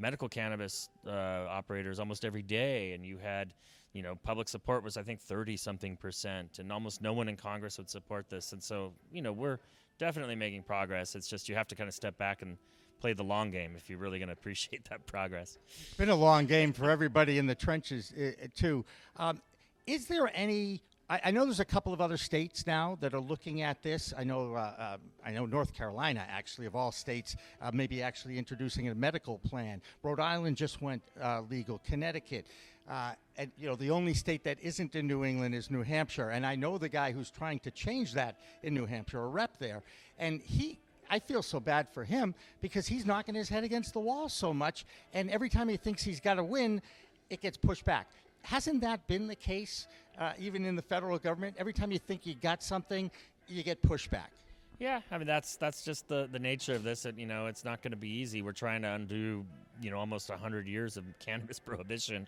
medical 0.00 0.28
cannabis 0.28 0.88
uh, 1.06 1.10
operators 1.48 2.00
almost 2.00 2.24
every 2.24 2.42
day, 2.42 2.92
and 2.92 3.04
you 3.04 3.18
had 3.18 3.54
you 3.92 4.02
know, 4.02 4.14
public 4.14 4.48
support 4.48 4.84
was 4.84 4.96
I 4.96 5.02
think 5.02 5.20
30 5.20 5.56
something 5.56 5.96
percent, 5.96 6.58
and 6.58 6.70
almost 6.72 7.02
no 7.02 7.12
one 7.12 7.28
in 7.28 7.36
Congress 7.36 7.78
would 7.78 7.90
support 7.90 8.28
this. 8.28 8.52
And 8.52 8.62
so, 8.62 8.92
you 9.12 9.22
know, 9.22 9.32
we're 9.32 9.58
definitely 9.98 10.36
making 10.36 10.62
progress. 10.62 11.14
It's 11.14 11.28
just 11.28 11.48
you 11.48 11.54
have 11.56 11.68
to 11.68 11.74
kind 11.74 11.88
of 11.88 11.94
step 11.94 12.16
back 12.16 12.42
and 12.42 12.56
play 13.00 13.14
the 13.14 13.24
long 13.24 13.50
game 13.50 13.74
if 13.76 13.88
you're 13.88 13.98
really 13.98 14.18
going 14.18 14.28
to 14.28 14.32
appreciate 14.32 14.84
that 14.90 15.06
progress. 15.06 15.58
It's 15.88 15.94
been 15.94 16.08
a 16.08 16.14
long 16.14 16.46
game 16.46 16.72
for 16.72 16.90
everybody 16.90 17.38
in 17.38 17.46
the 17.46 17.54
trenches 17.54 18.12
uh, 18.12 18.46
too. 18.54 18.84
Um, 19.16 19.40
is 19.86 20.06
there 20.06 20.30
any 20.34 20.82
I, 21.10 21.20
I 21.24 21.30
know 21.32 21.44
there's 21.44 21.60
a 21.60 21.64
couple 21.64 21.92
of 21.92 22.00
other 22.00 22.16
states 22.16 22.66
now 22.66 22.96
that 23.00 23.12
are 23.12 23.20
looking 23.20 23.62
at 23.62 23.82
this. 23.82 24.14
I 24.16 24.22
know, 24.22 24.54
uh, 24.54 24.58
uh, 24.78 24.96
I 25.26 25.32
know 25.32 25.44
North 25.44 25.74
Carolina, 25.74 26.24
actually, 26.30 26.66
of 26.66 26.76
all 26.76 26.92
states, 26.92 27.36
uh, 27.60 27.72
maybe 27.74 28.00
actually 28.00 28.38
introducing 28.38 28.88
a 28.88 28.94
medical 28.94 29.38
plan. 29.38 29.82
Rhode 30.04 30.20
Island 30.20 30.56
just 30.56 30.80
went 30.80 31.02
uh, 31.20 31.42
legal. 31.50 31.80
Connecticut. 31.84 32.46
Uh, 32.88 33.12
and 33.36 33.52
you 33.58 33.68
know 33.68 33.76
the 33.76 33.90
only 33.90 34.14
state 34.14 34.42
that 34.44 34.58
isn't 34.60 34.94
in 34.96 35.06
New 35.06 35.24
England 35.24 35.54
is 35.54 35.70
New 35.70 35.82
Hampshire, 35.82 36.30
and 36.30 36.44
I 36.46 36.56
know 36.56 36.78
the 36.78 36.88
guy 36.88 37.12
who's 37.12 37.30
trying 37.30 37.60
to 37.60 37.70
change 37.70 38.14
that 38.14 38.40
in 38.62 38.74
New 38.74 38.86
Hampshire, 38.86 39.22
a 39.22 39.28
rep 39.28 39.58
there, 39.58 39.82
and 40.18 40.40
he 40.40 40.80
I 41.08 41.20
feel 41.20 41.42
so 41.42 41.60
bad 41.60 41.88
for 41.92 42.02
him 42.02 42.34
because 42.60 42.88
he's 42.88 43.06
knocking 43.06 43.34
his 43.34 43.48
head 43.48 43.62
against 43.62 43.92
the 43.92 44.00
wall 44.00 44.28
so 44.28 44.52
much, 44.52 44.86
and 45.12 45.30
every 45.30 45.48
time 45.48 45.68
he 45.68 45.76
thinks 45.76 46.02
he's 46.02 46.20
got 46.20 46.34
to 46.34 46.44
win, 46.44 46.82
it 47.28 47.40
gets 47.40 47.56
pushed 47.56 47.84
back. 47.84 48.08
Hasn't 48.42 48.80
that 48.82 49.06
been 49.06 49.26
the 49.26 49.36
case 49.36 49.86
uh, 50.18 50.32
even 50.38 50.64
in 50.64 50.76
the 50.76 50.82
federal 50.82 51.18
government? 51.18 51.56
Every 51.58 51.72
time 51.72 51.92
you 51.92 51.98
think 51.98 52.26
you 52.26 52.34
got 52.34 52.62
something, 52.62 53.10
you 53.48 53.62
get 53.62 53.82
pushback. 53.82 54.30
Yeah, 54.78 55.00
I 55.10 55.18
mean 55.18 55.26
that's 55.26 55.56
that's 55.56 55.84
just 55.84 56.08
the 56.08 56.26
the 56.32 56.38
nature 56.38 56.72
of 56.72 56.82
this. 56.82 57.04
It, 57.04 57.18
you 57.18 57.26
know, 57.26 57.46
it's 57.46 57.66
not 57.66 57.82
going 57.82 57.90
to 57.90 57.98
be 57.98 58.08
easy. 58.08 58.40
We're 58.40 58.52
trying 58.52 58.80
to 58.80 58.88
undo, 58.88 59.44
you 59.82 59.90
know, 59.90 59.98
almost 59.98 60.30
hundred 60.30 60.66
years 60.66 60.96
of 60.96 61.04
cannabis 61.18 61.58
prohibition. 61.58 62.26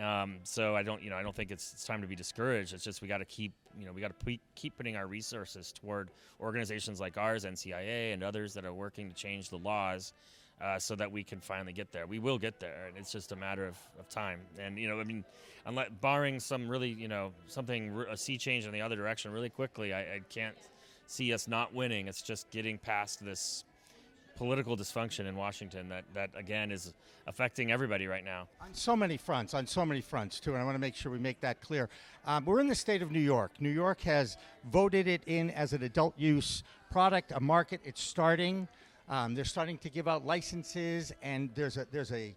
Um, 0.00 0.38
so 0.42 0.74
I 0.74 0.82
don't, 0.82 1.00
you 1.00 1.10
know, 1.10 1.16
I 1.16 1.22
don't 1.22 1.36
think 1.36 1.50
it's, 1.50 1.74
it's 1.74 1.84
time 1.84 2.00
to 2.00 2.08
be 2.08 2.16
discouraged. 2.16 2.74
It's 2.74 2.82
just 2.82 3.02
we 3.02 3.08
got 3.08 3.18
to 3.18 3.24
keep, 3.24 3.52
you 3.78 3.86
know, 3.86 3.92
we 3.92 4.00
got 4.00 4.18
to 4.18 4.38
keep 4.56 4.76
putting 4.76 4.96
our 4.96 5.06
resources 5.06 5.70
toward 5.70 6.10
organizations 6.40 6.98
like 6.98 7.18
ours, 7.18 7.44
NCIA, 7.44 8.14
and 8.14 8.24
others 8.24 8.54
that 8.54 8.64
are 8.64 8.72
working 8.72 9.08
to 9.08 9.14
change 9.14 9.50
the 9.50 9.58
laws. 9.58 10.12
Uh, 10.60 10.78
so 10.78 10.94
that 10.94 11.10
we 11.10 11.24
can 11.24 11.40
finally 11.40 11.72
get 11.72 11.90
there. 11.90 12.06
We 12.06 12.20
will 12.20 12.38
get 12.38 12.60
there, 12.60 12.86
and 12.86 12.96
it's 12.96 13.10
just 13.10 13.32
a 13.32 13.36
matter 13.36 13.66
of, 13.66 13.76
of 13.98 14.08
time. 14.08 14.38
And 14.60 14.78
you 14.78 14.86
know, 14.86 15.00
I 15.00 15.02
mean, 15.02 15.24
unless 15.66 15.88
barring 16.00 16.38
some 16.38 16.68
really, 16.68 16.90
you 16.90 17.08
know, 17.08 17.32
something 17.48 18.04
a 18.08 18.16
sea 18.16 18.38
change 18.38 18.64
in 18.64 18.72
the 18.72 18.80
other 18.80 18.94
direction 18.94 19.32
really 19.32 19.50
quickly, 19.50 19.92
I, 19.92 20.00
I 20.00 20.20
can't 20.28 20.56
see 21.08 21.32
us 21.32 21.48
not 21.48 21.74
winning. 21.74 22.06
It's 22.06 22.22
just 22.22 22.48
getting 22.50 22.78
past 22.78 23.24
this 23.24 23.64
political 24.36 24.76
dysfunction 24.76 25.26
in 25.26 25.36
Washington 25.36 25.88
that, 25.88 26.04
that 26.14 26.30
again 26.34 26.70
is 26.70 26.94
affecting 27.26 27.70
everybody 27.70 28.06
right 28.06 28.24
now. 28.24 28.48
On 28.60 28.72
so 28.72 28.96
many 28.96 29.16
fronts, 29.16 29.54
on 29.54 29.66
so 29.66 29.84
many 29.84 30.00
fronts 30.00 30.40
too, 30.40 30.52
and 30.52 30.62
I 30.62 30.64
want 30.64 30.74
to 30.74 30.80
make 30.80 30.94
sure 30.94 31.12
we 31.12 31.18
make 31.18 31.40
that 31.40 31.60
clear. 31.60 31.88
Um, 32.26 32.44
we're 32.44 32.60
in 32.60 32.68
the 32.68 32.74
state 32.74 33.02
of 33.02 33.10
New 33.10 33.20
York. 33.20 33.52
New 33.60 33.70
York 33.70 34.00
has 34.02 34.36
voted 34.70 35.06
it 35.06 35.22
in 35.26 35.50
as 35.50 35.72
an 35.72 35.82
adult 35.82 36.18
use 36.18 36.62
product, 36.90 37.32
a 37.34 37.40
market. 37.40 37.80
It's 37.84 38.02
starting. 38.02 38.68
Um, 39.12 39.34
they're 39.34 39.44
starting 39.44 39.76
to 39.80 39.90
give 39.90 40.08
out 40.08 40.24
licenses, 40.24 41.12
and 41.20 41.50
there's 41.54 41.76
a 41.76 41.86
there's 41.92 42.12
a 42.12 42.34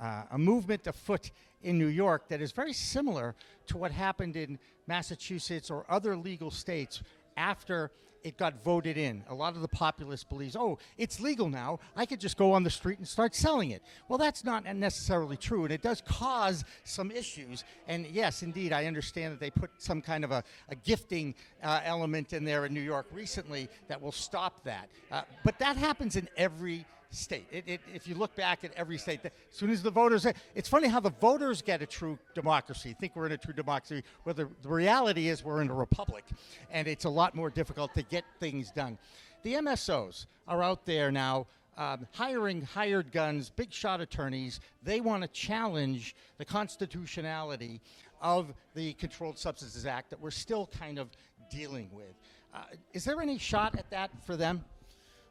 uh, 0.00 0.22
a 0.30 0.38
movement 0.38 0.86
afoot 0.86 1.30
in 1.62 1.76
New 1.76 1.88
York 1.88 2.28
that 2.28 2.40
is 2.40 2.50
very 2.50 2.72
similar 2.72 3.34
to 3.66 3.76
what 3.76 3.92
happened 3.92 4.34
in 4.34 4.58
Massachusetts 4.86 5.70
or 5.70 5.84
other 5.86 6.16
legal 6.16 6.50
states 6.50 7.02
after 7.36 7.90
it 8.24 8.38
got 8.38 8.64
voted 8.64 8.96
in. 8.96 9.22
A 9.28 9.34
lot 9.34 9.54
of 9.54 9.60
the 9.60 9.68
populace 9.68 10.24
believes, 10.24 10.56
oh, 10.56 10.78
it's 10.96 11.20
legal 11.20 11.48
now. 11.48 11.78
I 11.94 12.06
could 12.06 12.20
just 12.20 12.38
go 12.38 12.52
on 12.52 12.64
the 12.64 12.70
street 12.70 12.98
and 12.98 13.06
start 13.06 13.34
selling 13.34 13.70
it. 13.70 13.82
Well, 14.08 14.18
that's 14.18 14.44
not 14.44 14.64
necessarily 14.74 15.36
true, 15.36 15.64
and 15.64 15.72
it 15.72 15.82
does 15.82 16.00
cause 16.00 16.64
some 16.84 17.10
issues. 17.10 17.64
And 17.86 18.06
yes, 18.06 18.42
indeed, 18.42 18.72
I 18.72 18.86
understand 18.86 19.34
that 19.34 19.40
they 19.40 19.50
put 19.50 19.70
some 19.78 20.00
kind 20.00 20.24
of 20.24 20.32
a, 20.32 20.42
a 20.70 20.74
gifting 20.74 21.34
uh, 21.62 21.80
element 21.84 22.32
in 22.32 22.44
there 22.44 22.64
in 22.64 22.72
New 22.72 22.80
York 22.80 23.06
recently 23.12 23.68
that 23.88 24.00
will 24.00 24.12
stop 24.12 24.64
that. 24.64 24.88
Uh, 25.12 25.22
but 25.44 25.58
that 25.58 25.76
happens 25.76 26.16
in 26.16 26.28
every 26.36 26.86
state. 27.14 27.46
It, 27.50 27.64
it, 27.66 27.80
if 27.94 28.06
you 28.06 28.14
look 28.14 28.34
back 28.34 28.64
at 28.64 28.72
every 28.74 28.98
state, 28.98 29.20
as 29.24 29.32
soon 29.50 29.70
as 29.70 29.82
the 29.82 29.90
voters, 29.90 30.26
it's 30.54 30.68
funny 30.68 30.88
how 30.88 31.00
the 31.00 31.10
voters 31.20 31.62
get 31.62 31.82
a 31.82 31.86
true 31.86 32.18
democracy, 32.34 32.94
think 32.98 33.16
we're 33.16 33.26
in 33.26 33.32
a 33.32 33.38
true 33.38 33.54
democracy, 33.54 34.02
where 34.24 34.34
the, 34.34 34.48
the 34.62 34.68
reality 34.68 35.28
is 35.28 35.44
we're 35.44 35.62
in 35.62 35.70
a 35.70 35.74
republic, 35.74 36.24
and 36.70 36.88
it's 36.88 37.04
a 37.04 37.10
lot 37.10 37.34
more 37.34 37.50
difficult 37.50 37.94
to 37.94 38.02
get 38.02 38.24
things 38.40 38.70
done. 38.70 38.98
The 39.42 39.54
MSOs 39.54 40.26
are 40.48 40.62
out 40.62 40.86
there 40.86 41.10
now. 41.10 41.46
Um, 41.76 42.06
hiring 42.12 42.62
hired 42.62 43.10
guns, 43.10 43.50
big 43.50 43.72
shot 43.72 44.00
attorneys, 44.00 44.60
they 44.84 45.00
want 45.00 45.22
to 45.22 45.28
challenge 45.28 46.14
the 46.38 46.44
constitutionality 46.44 47.80
of 48.20 48.54
the 48.74 48.92
Controlled 48.94 49.38
Substances 49.38 49.84
Act 49.84 50.10
that 50.10 50.20
we're 50.20 50.30
still 50.30 50.68
kind 50.78 50.98
of 50.98 51.10
dealing 51.50 51.90
with. 51.92 52.14
Uh, 52.54 52.62
is 52.92 53.04
there 53.04 53.20
any 53.20 53.38
shot 53.38 53.76
at 53.76 53.90
that 53.90 54.10
for 54.24 54.36
them? 54.36 54.64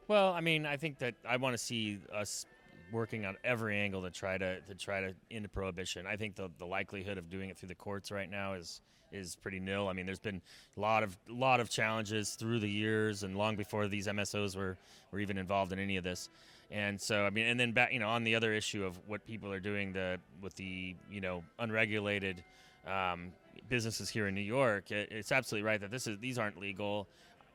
Well, 0.08 0.32
I 0.32 0.40
mean, 0.40 0.66
I 0.66 0.76
think 0.76 0.98
that 0.98 1.14
I 1.28 1.36
want 1.36 1.54
to 1.54 1.58
see 1.58 1.98
us 2.12 2.46
working 2.92 3.24
on 3.24 3.36
every 3.42 3.78
angle 3.78 4.02
to 4.02 4.10
try 4.10 4.36
to 4.38 4.60
to 4.60 4.74
try 4.74 5.00
to 5.00 5.14
end 5.30 5.50
prohibition. 5.52 6.06
I 6.06 6.16
think 6.16 6.36
the 6.36 6.50
the 6.58 6.66
likelihood 6.66 7.18
of 7.18 7.30
doing 7.30 7.48
it 7.50 7.56
through 7.56 7.68
the 7.68 7.74
courts 7.74 8.10
right 8.10 8.30
now 8.30 8.54
is 8.54 8.82
is 9.12 9.36
pretty 9.36 9.60
nil. 9.60 9.88
I 9.88 9.92
mean, 9.92 10.06
there's 10.06 10.18
been 10.18 10.42
a 10.76 10.80
lot 10.80 11.02
of 11.02 11.16
lot 11.28 11.60
of 11.60 11.70
challenges 11.70 12.34
through 12.34 12.60
the 12.60 12.70
years 12.70 13.22
and 13.22 13.36
long 13.36 13.56
before 13.56 13.88
these 13.88 14.06
MSOs 14.06 14.56
were 14.56 14.76
were 15.10 15.20
even 15.20 15.38
involved 15.38 15.72
in 15.72 15.78
any 15.78 15.96
of 15.96 16.04
this. 16.04 16.28
And 16.70 17.00
so, 17.00 17.24
I 17.24 17.30
mean, 17.30 17.46
and 17.46 17.60
then 17.60 17.72
back, 17.72 17.92
you 17.92 18.00
know, 18.00 18.08
on 18.08 18.24
the 18.24 18.34
other 18.34 18.52
issue 18.52 18.84
of 18.84 18.98
what 19.06 19.24
people 19.26 19.52
are 19.52 19.60
doing 19.60 19.92
the 19.92 20.18
with 20.42 20.54
the 20.56 20.96
you 21.10 21.20
know 21.20 21.44
unregulated 21.58 22.42
um, 22.86 23.32
businesses 23.68 24.10
here 24.10 24.26
in 24.26 24.34
New 24.34 24.40
York, 24.40 24.90
it, 24.90 25.08
it's 25.10 25.32
absolutely 25.32 25.66
right 25.66 25.80
that 25.80 25.90
this 25.90 26.06
is 26.06 26.18
these 26.18 26.38
aren't 26.38 26.58
legal. 26.58 27.08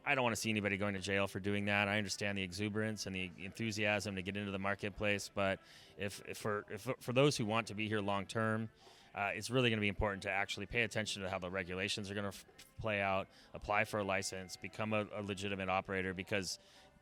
I 0.06 0.16
don't 0.16 0.24
want 0.24 0.36
to 0.36 0.42
see 0.42 0.50
anybody 0.50 0.78
going 0.78 0.94
to 0.96 1.00
jail 1.00 1.28
for 1.28 1.40
doing 1.40 1.66
that. 1.66 1.88
I 1.88 1.98
understand 1.98 2.38
the 2.38 2.44
exuberance 2.44 3.06
and 3.06 3.16
the 3.16 3.30
enthusiasm 3.44 4.16
to 4.16 4.22
get 4.22 4.36
into 4.38 4.52
the 4.52 4.60
marketplace, 4.60 5.30
but 5.34 5.60
if, 5.98 6.22
if 6.28 6.38
for 6.38 6.66
if, 6.74 6.88
for 7.00 7.14
those 7.14 7.38
who 7.38 7.46
want 7.46 7.68
to 7.68 7.76
be 7.76 7.88
here 7.88 8.00
long 8.00 8.26
term, 8.26 8.70
uh, 9.14 9.30
it's 9.36 9.50
really 9.50 9.70
going 9.70 9.78
to 9.78 9.82
be 9.82 9.88
important 9.88 10.24
to 10.24 10.30
actually 10.30 10.66
pay 10.66 10.84
attention 10.84 11.22
to 11.22 11.30
how 11.30 11.40
the 11.40 11.50
regulations 11.50 12.10
are 12.10 12.14
going 12.14 12.24
to 12.24 12.30
f- 12.30 12.46
play 12.80 13.02
out, 13.02 13.28
apply 13.54 13.84
for 13.84 14.00
a 14.00 14.04
license, 14.04 14.56
become 14.56 14.94
a, 14.94 15.06
a 15.18 15.22
legitimate 15.22 15.70
operator, 15.70 16.14
because 16.14 16.60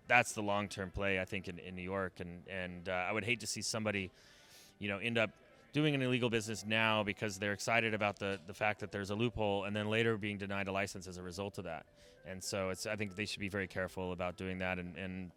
that's 0.08 0.34
the 0.34 0.42
long 0.42 0.68
term 0.68 0.90
play 0.90 1.20
I 1.20 1.26
think 1.26 1.48
in, 1.48 1.60
in 1.60 1.76
New 1.76 1.84
York. 1.84 2.14
And 2.20 2.42
and 2.50 2.90
uh, 2.90 2.92
I 2.92 3.12
would 3.12 3.24
hate 3.24 3.40
to 3.42 3.48
see 3.48 3.62
somebody, 3.62 4.12
you 4.80 4.90
know, 4.90 4.98
end 4.98 5.18
up 5.18 5.30
doing 5.78 5.94
an 5.94 6.02
illegal 6.02 6.28
business 6.28 6.66
now 6.66 7.04
because 7.04 7.38
they're 7.38 7.54
excited 7.54 7.94
about 7.94 8.18
the, 8.18 8.40
the 8.48 8.54
fact 8.54 8.80
that 8.80 8.92
there's 8.92 9.12
a 9.12 9.16
loophole 9.16 9.66
and 9.66 9.76
then 9.76 9.88
later 9.88 10.18
being 10.18 10.36
denied 10.36 10.68
a 10.68 10.72
license 10.72 11.06
as 11.06 11.18
a 11.18 11.22
result 11.22 11.60
of 11.60 11.66
that. 11.66 11.86
And 12.28 12.44
so 12.44 12.72
it's 12.72 12.88
I 12.88 12.96
think 12.96 13.16
they 13.16 13.28
should 13.28 13.42
be 13.42 13.48
very 13.48 13.68
careful 13.68 14.12
about 14.12 14.38
doing 14.38 14.58
that 14.58 14.80
and, 14.80 14.98
and 14.98 15.32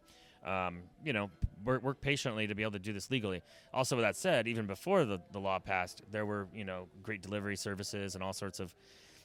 um, 0.46 0.78
you 1.04 1.12
know, 1.12 1.30
work, 1.62 1.82
work, 1.82 2.00
patiently 2.00 2.46
to 2.46 2.54
be 2.54 2.62
able 2.62 2.72
to 2.72 2.78
do 2.78 2.94
this 2.94 3.10
legally. 3.10 3.42
Also, 3.74 3.96
with 3.96 4.02
that 4.02 4.16
said, 4.16 4.48
even 4.48 4.64
before 4.66 5.04
the, 5.04 5.20
the 5.32 5.38
law 5.38 5.58
passed, 5.58 6.00
there 6.10 6.24
were, 6.24 6.48
you 6.54 6.64
know, 6.64 6.88
great 7.02 7.20
delivery 7.20 7.56
services 7.56 8.14
and 8.14 8.24
all 8.24 8.32
sorts 8.32 8.60
of 8.60 8.74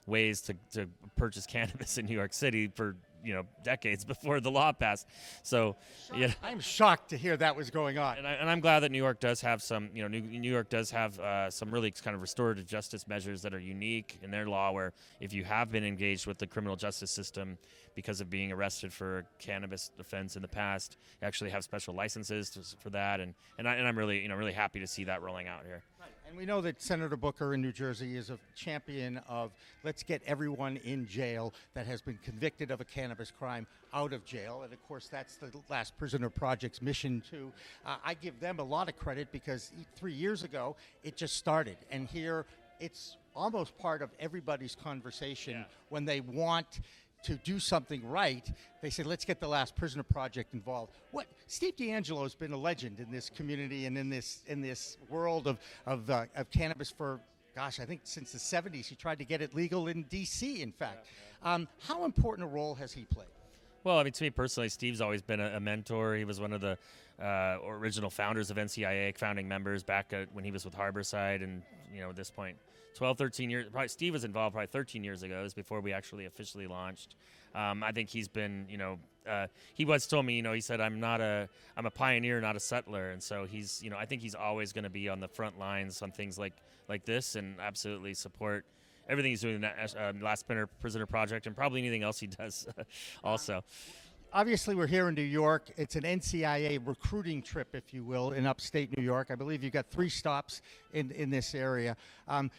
ways 0.07 0.41
to, 0.41 0.55
to 0.73 0.89
purchase 1.15 1.45
cannabis 1.55 1.97
in 1.97 2.07
New 2.07 2.13
York 2.13 2.33
City 2.33 2.67
for 2.67 2.97
you 3.25 3.33
know 3.33 3.43
decades 3.63 4.05
before 4.13 4.39
the 4.39 4.51
law 4.51 4.71
passed. 4.71 5.07
So, 5.43 5.75
yeah, 6.15 6.31
I'm 6.43 6.59
shocked 6.59 7.09
to 7.09 7.17
hear 7.17 7.35
that 7.37 7.55
was 7.55 7.69
going 7.69 7.97
on. 7.97 8.17
And, 8.17 8.27
I, 8.27 8.51
am 8.51 8.59
glad 8.59 8.81
that 8.81 8.91
New 8.91 8.97
York 8.97 9.19
does 9.19 9.41
have 9.41 9.61
some. 9.61 9.89
You 9.93 10.03
know, 10.03 10.07
New, 10.07 10.21
New 10.21 10.51
York 10.51 10.69
does 10.69 10.91
have 10.91 11.19
uh, 11.19 11.49
some 11.49 11.71
really 11.71 11.91
kind 11.91 12.15
of 12.15 12.21
restorative 12.21 12.65
justice 12.65 13.07
measures 13.07 13.41
that 13.41 13.53
are 13.53 13.59
unique 13.59 14.19
in 14.21 14.31
their 14.31 14.47
law. 14.47 14.71
Where 14.71 14.93
if 15.19 15.33
you 15.33 15.43
have 15.43 15.71
been 15.71 15.83
engaged 15.83 16.27
with 16.27 16.37
the 16.37 16.47
criminal 16.47 16.75
justice 16.75 17.11
system 17.11 17.57
because 17.95 18.21
of 18.21 18.29
being 18.29 18.51
arrested 18.51 18.93
for 18.93 19.19
a 19.19 19.23
cannabis 19.39 19.91
offense 19.99 20.35
in 20.35 20.41
the 20.41 20.47
past, 20.47 20.97
you 21.21 21.27
actually 21.27 21.49
have 21.49 21.63
special 21.63 21.93
licenses 21.93 22.49
to, 22.51 22.61
for 22.79 22.89
that. 22.91 23.19
And 23.19 23.33
and, 23.57 23.67
I, 23.67 23.75
and 23.75 23.87
I'm 23.87 23.97
really 23.97 24.21
you 24.21 24.27
know 24.27 24.35
really 24.35 24.53
happy 24.53 24.79
to 24.79 24.87
see 24.87 25.05
that 25.05 25.21
rolling 25.21 25.47
out 25.47 25.63
here. 25.65 25.83
Right. 25.99 26.09
And 26.27 26.35
we 26.35 26.45
know 26.45 26.59
that 26.61 26.81
Senator 26.81 27.15
Booker 27.15 27.53
in 27.53 27.61
New 27.61 27.71
Jersey 27.71 28.17
is 28.17 28.31
a 28.31 28.39
champion 28.55 29.19
of 29.29 29.51
let's 29.83 30.01
get 30.01 30.23
everyone 30.25 30.77
in 30.77 31.07
jail 31.07 31.53
that 31.75 31.85
has 31.85 32.01
been 32.01 32.17
convicted 32.23 32.71
of 32.71 32.81
a 32.81 32.85
cannabis 32.85 33.31
crime 33.31 33.67
out 33.93 34.11
of 34.11 34.25
jail. 34.25 34.61
And 34.63 34.73
of 34.73 34.81
course, 34.87 35.07
that's 35.07 35.37
the 35.37 35.51
Last 35.69 35.95
Prisoner 35.97 36.31
Project's 36.31 36.81
mission, 36.81 37.21
too. 37.29 37.51
Uh, 37.85 37.97
I 38.03 38.15
give 38.15 38.39
them 38.39 38.59
a 38.59 38.63
lot 38.63 38.89
of 38.89 38.97
credit 38.97 39.31
because 39.31 39.71
three 39.95 40.13
years 40.13 40.43
ago, 40.43 40.75
it 41.03 41.15
just 41.15 41.35
started. 41.35 41.77
And 41.91 42.07
here, 42.07 42.45
it's 42.79 43.17
almost 43.35 43.77
part 43.77 44.01
of 44.01 44.09
everybody's 44.19 44.75
conversation 44.75 45.53
yeah. 45.53 45.63
when 45.89 46.05
they 46.05 46.21
want 46.21 46.79
to 47.25 47.35
do 47.35 47.59
something 47.59 48.05
right, 48.07 48.49
they 48.81 48.89
said, 48.89 49.05
let's 49.05 49.25
get 49.25 49.39
the 49.39 49.47
Last 49.47 49.75
Prisoner 49.75 50.03
Project 50.03 50.53
involved. 50.53 50.93
What 51.11 51.27
Steve 51.47 51.75
DeAngelo 51.75 52.23
has 52.23 52.35
been 52.35 52.53
a 52.53 52.57
legend 52.57 52.99
in 52.99 53.11
this 53.11 53.29
community 53.29 53.85
and 53.85 53.97
in 53.97 54.09
this 54.09 54.43
in 54.47 54.61
this 54.61 54.97
world 55.09 55.47
of 55.47 55.59
of, 55.85 56.09
uh, 56.09 56.25
of 56.35 56.49
cannabis 56.51 56.91
for 56.91 57.19
gosh, 57.55 57.79
I 57.79 57.85
think 57.85 58.01
since 58.03 58.31
the 58.31 58.37
70s. 58.37 58.85
He 58.85 58.95
tried 58.95 59.19
to 59.19 59.25
get 59.25 59.41
it 59.41 59.55
legal 59.55 59.87
in 59.87 60.03
D.C. 60.03 60.61
In 60.61 60.71
fact. 60.71 61.07
Um, 61.43 61.67
how 61.87 62.05
important 62.05 62.47
a 62.47 62.51
role 62.51 62.75
has 62.75 62.91
he 62.91 63.03
played? 63.03 63.27
Well, 63.83 63.99
I 63.99 64.03
mean, 64.03 64.13
to 64.13 64.23
me 64.23 64.31
personally, 64.31 64.69
Steve's 64.69 64.99
always 64.99 65.21
been 65.21 65.39
a, 65.39 65.57
a 65.57 65.59
mentor. 65.59 66.15
He 66.15 66.25
was 66.25 66.39
one 66.41 66.53
of 66.53 66.61
the 66.61 66.77
uh, 67.21 67.57
original 67.65 68.09
founders 68.09 68.49
of 68.49 68.57
NCIA, 68.57 69.15
founding 69.15 69.47
members 69.47 69.83
back 69.83 70.11
at, 70.11 70.33
when 70.33 70.43
he 70.43 70.51
was 70.51 70.65
with 70.65 70.75
Harborside, 70.75 71.43
and 71.43 71.61
you 71.93 72.01
know, 72.01 72.09
at 72.09 72.15
this 72.15 72.31
point, 72.31 72.57
12, 72.95 73.17
13 73.17 73.49
years. 73.49 73.65
Probably 73.69 73.87
Steve 73.87 74.13
was 74.13 74.23
involved 74.23 74.53
probably 74.53 74.67
13 74.67 75.03
years 75.03 75.23
ago. 75.23 75.41
Was 75.43 75.53
before 75.53 75.81
we 75.81 75.93
actually 75.93 76.25
officially 76.25 76.67
launched. 76.67 77.15
Um, 77.53 77.83
I 77.83 77.91
think 77.91 78.09
he's 78.09 78.27
been, 78.27 78.65
you 78.69 78.77
know, 78.77 78.99
uh, 79.29 79.47
he 79.73 79.85
once 79.85 80.07
told 80.07 80.25
me, 80.25 80.35
you 80.35 80.41
know, 80.41 80.53
he 80.53 80.61
said, 80.61 80.81
"I'm 80.81 80.99
not 80.99 81.21
a, 81.21 81.49
I'm 81.75 81.85
a 81.85 81.91
pioneer, 81.91 82.39
not 82.41 82.55
a 82.55 82.59
settler," 82.59 83.11
and 83.11 83.21
so 83.21 83.45
he's, 83.45 83.81
you 83.81 83.89
know, 83.89 83.97
I 83.97 84.05
think 84.05 84.21
he's 84.21 84.35
always 84.35 84.71
going 84.71 84.83
to 84.83 84.89
be 84.89 85.09
on 85.09 85.19
the 85.19 85.27
front 85.27 85.57
lines 85.57 86.01
on 86.01 86.11
things 86.11 86.37
like 86.37 86.53
like 86.87 87.05
this, 87.05 87.35
and 87.35 87.59
absolutely 87.59 88.13
support 88.13 88.65
everything 89.09 89.31
he's 89.31 89.41
doing 89.41 89.55
in 89.55 89.61
that 89.61 89.95
uh, 89.97 90.13
Last 90.21 90.45
Prisoner, 90.45 90.67
Prisoner 90.67 91.05
Project, 91.05 91.47
and 91.47 91.55
probably 91.55 91.79
anything 91.81 92.03
else 92.03 92.19
he 92.19 92.27
does 92.27 92.67
also 93.23 93.63
obviously 94.33 94.75
we're 94.75 94.87
here 94.87 95.07
in 95.09 95.15
New 95.15 95.21
York. 95.21 95.69
It's 95.77 95.95
an 95.95 96.03
NCIA 96.03 96.85
recruiting 96.85 97.41
trip, 97.41 97.69
if 97.73 97.93
you 97.93 98.03
will, 98.03 98.31
in 98.31 98.45
upstate 98.45 98.95
New 98.97 99.03
York. 99.03 99.29
I 99.31 99.35
believe 99.35 99.63
you've 99.63 99.73
got 99.73 99.87
three 99.89 100.09
stops 100.09 100.61
in, 100.93 101.11
in 101.11 101.29
this 101.29 101.55
area. 101.55 101.95
Um, 102.27 102.51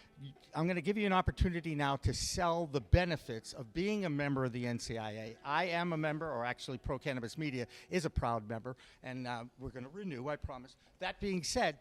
I'm 0.54 0.66
going 0.66 0.76
to 0.76 0.82
give 0.82 0.96
you 0.96 1.06
an 1.06 1.12
opportunity 1.12 1.75
now 1.75 1.96
to 1.96 2.14
sell 2.14 2.66
the 2.66 2.80
benefits 2.80 3.52
of 3.52 3.73
being 3.75 4.04
a 4.04 4.11
member 4.11 4.44
of 4.44 4.52
the 4.52 4.64
NCIA. 4.64 5.37
I 5.44 5.64
am 5.66 5.92
a 5.92 5.96
member, 5.96 6.30
or 6.30 6.44
actually 6.44 6.78
Pro 6.78 6.99
Cannabis 6.99 7.37
Media 7.37 7.66
is 7.90 8.04
a 8.04 8.11
proud 8.11 8.49
member, 8.49 8.76
and 9.02 9.26
uh, 9.26 9.44
we're 9.58 9.70
going 9.70 9.85
to 9.85 9.90
renew, 9.90 10.28
I 10.28 10.37
promise. 10.37 10.76
That 11.00 11.20
being 11.20 11.42
said, 11.42 11.76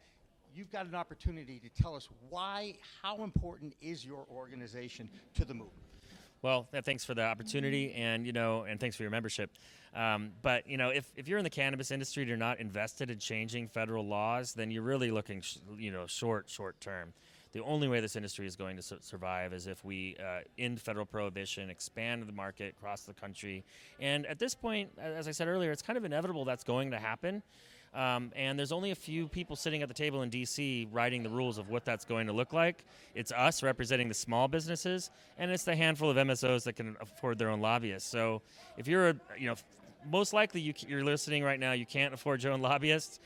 you've 0.54 0.72
got 0.72 0.86
an 0.86 0.96
opportunity 0.96 1.60
to 1.60 1.82
tell 1.82 1.96
us 1.96 2.10
why, 2.30 2.76
how 3.02 3.24
important 3.24 3.74
is 3.82 4.06
your 4.06 4.26
organization 4.32 5.10
to 5.36 5.46
the 5.46 5.54
movement? 5.54 5.82
Well, 6.42 6.68
thanks 6.84 7.04
for 7.04 7.16
the 7.16 7.24
opportunity, 7.24 7.94
and 7.94 8.26
you 8.26 8.32
know, 8.32 8.64
and 8.64 8.80
thanks 8.80 8.96
for 8.96 9.04
your 9.04 9.10
membership. 9.10 9.50
Um, 9.96 10.32
but 10.42 10.70
you 10.70 10.78
know, 10.78 10.90
if, 10.90 11.12
if 11.16 11.28
you're 11.28 11.38
in 11.38 11.44
the 11.44 11.50
cannabis 11.50 11.90
industry 11.90 12.22
and 12.24 12.28
you're 12.28 12.38
not 12.38 12.60
invested 12.60 13.10
in 13.10 13.18
changing 13.18 13.68
federal 13.70 14.06
laws, 14.06 14.54
then 14.54 14.70
you're 14.70 14.84
really 14.84 15.10
looking, 15.10 15.42
sh- 15.42 15.58
you 15.78 15.92
know, 15.92 16.06
short 16.06 16.50
short 16.50 16.80
term. 16.82 17.14
The 17.54 17.64
only 17.64 17.88
way 17.88 18.02
this 18.02 18.18
industry 18.18 18.46
is 18.46 18.58
going 18.58 18.76
to 18.76 18.82
su- 18.82 18.98
survive 19.00 19.54
is 19.54 19.66
if 19.66 19.84
we 19.86 20.18
uh, 20.20 20.42
end 20.58 20.82
federal 20.82 21.06
prohibition, 21.06 21.70
expand 21.70 22.28
the 22.28 22.34
market 22.34 22.76
across 22.78 23.04
the 23.04 23.14
country. 23.14 23.64
And 24.02 24.26
at 24.26 24.40
this 24.40 24.54
point, 24.54 24.90
as 24.98 25.30
I 25.30 25.32
said 25.32 25.48
earlier, 25.48 25.72
it's 25.72 25.82
kind 25.82 25.96
of 25.96 26.04
inevitable 26.04 26.44
that's 26.44 26.66
going 26.66 26.92
to 26.92 27.00
happen. 27.00 27.42
Um, 27.96 28.34
and 28.36 28.60
there's 28.60 28.74
only 28.74 28.92
a 28.92 28.96
few 28.96 29.28
people 29.28 29.56
sitting 29.56 29.82
at 29.82 29.88
the 29.88 29.94
table 29.94 30.22
in 30.22 30.30
DC 30.30 30.88
writing 30.92 31.24
the 31.24 31.30
rules 31.30 31.58
of 31.58 31.70
what 31.70 31.86
that's 31.86 32.04
going 32.04 32.28
to 32.28 32.34
look 32.34 32.52
like. 32.52 32.84
It's 33.16 33.32
us 33.32 33.64
representing 33.64 34.10
the 34.10 34.14
small 34.14 34.50
businesses, 34.50 35.10
and 35.38 35.50
it's 35.50 35.64
the 35.64 35.76
handful 35.76 36.10
of 36.10 36.18
MSOs 36.18 36.64
that 36.66 36.74
can 36.74 36.98
afford 37.00 37.38
their 37.38 37.50
own 37.50 37.62
lobbyists. 37.62 38.10
So 38.10 38.42
if 38.78 38.88
you're 38.88 39.10
a, 39.10 39.16
you 39.40 39.48
know, 39.48 39.56
most 40.12 40.34
likely 40.34 40.60
you, 40.60 40.74
are 40.92 41.04
listening 41.04 41.44
right 41.44 41.60
now, 41.60 41.72
you 41.72 41.86
can't 41.86 42.14
afford 42.14 42.44
your 42.44 42.52
own 42.52 42.62
lobbyists. 42.62 43.20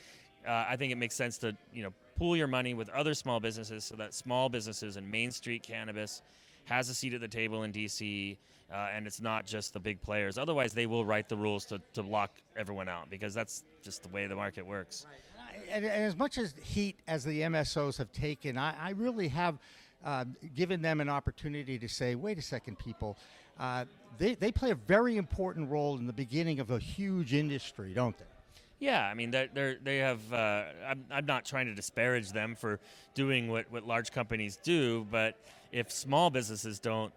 Uh, 0.48 0.66
I 0.70 0.76
think 0.76 0.92
it 0.92 0.98
makes 0.98 1.16
sense 1.16 1.38
to 1.40 1.56
you 1.74 1.84
know 1.84 1.94
pool 2.18 2.38
your 2.38 2.48
money 2.48 2.74
with 2.74 2.90
other 2.90 3.14
small 3.14 3.40
businesses 3.40 3.84
so 3.84 3.96
that 3.96 4.14
small 4.14 4.50
businesses 4.50 4.98
and 4.98 5.10
Main 5.10 5.32
Street 5.32 5.64
cannabis 5.64 6.22
has 6.70 6.90
a 6.90 6.94
seat 6.94 7.14
at 7.14 7.22
the 7.22 7.28
table 7.28 7.64
in 7.64 7.74
DC, 7.74 8.38
uh, 8.72 8.88
and 8.94 9.08
it's 9.08 9.20
not 9.20 9.46
just 9.46 9.74
the 9.74 9.80
big 9.80 10.02
players. 10.02 10.38
Otherwise, 10.38 10.74
they 10.74 10.86
will 10.86 11.04
write 11.04 11.28
the 11.28 11.36
rules 11.36 11.66
to, 11.66 11.82
to 11.94 12.02
lock 12.02 12.32
everyone 12.56 12.88
out 12.88 13.10
because 13.10 13.34
that's 13.34 13.64
just 13.82 14.04
the 14.04 14.10
way 14.10 14.28
the 14.28 14.36
market 14.36 14.66
works. 14.66 15.06
Right. 15.10 15.64
And, 15.72 15.84
and, 15.84 16.04
as 16.04 16.16
much 16.16 16.38
as 16.38 16.54
heat 16.62 17.00
as 17.08 17.24
the 17.24 17.42
MSOs 17.42 17.98
have 17.98 18.12
taken, 18.12 18.58
I, 18.58 18.76
I 18.80 18.90
really 18.92 19.28
have 19.30 19.58
uh, 20.06 20.26
given 20.56 20.82
them 20.82 21.02
an 21.02 21.10
opportunity 21.10 21.80
to 21.80 21.90
say, 21.90 22.16
wait 22.16 22.38
a 22.38 22.42
second, 22.42 22.78
people. 22.78 23.18
Uh, 23.60 23.86
they, 24.18 24.36
they 24.36 24.52
play 24.52 24.72
a 24.72 24.76
very 24.76 25.18
important 25.18 25.70
role 25.70 25.98
in 25.98 26.06
the 26.06 26.14
beginning 26.14 26.60
of 26.60 26.72
a 26.72 26.80
huge 26.80 27.34
industry, 27.34 27.94
don't 27.94 28.18
they? 28.18 28.26
Yeah, 28.80 29.06
I 29.06 29.14
mean, 29.14 29.32
they're, 29.32 29.50
they're, 29.54 29.78
they 29.84 29.98
have. 29.98 30.22
Uh, 30.32 30.64
I'm, 30.88 31.04
I'm 31.12 31.26
not 31.26 31.44
trying 31.44 31.66
to 31.66 31.76
disparage 31.76 32.32
them 32.32 32.56
for 32.56 32.80
doing 33.14 33.50
what, 33.50 33.70
what 33.70 33.86
large 33.86 34.12
companies 34.12 34.58
do, 34.64 35.06
but 35.12 35.36
if 35.72 35.92
small 35.92 36.30
businesses 36.30 36.80
don't 36.80 37.14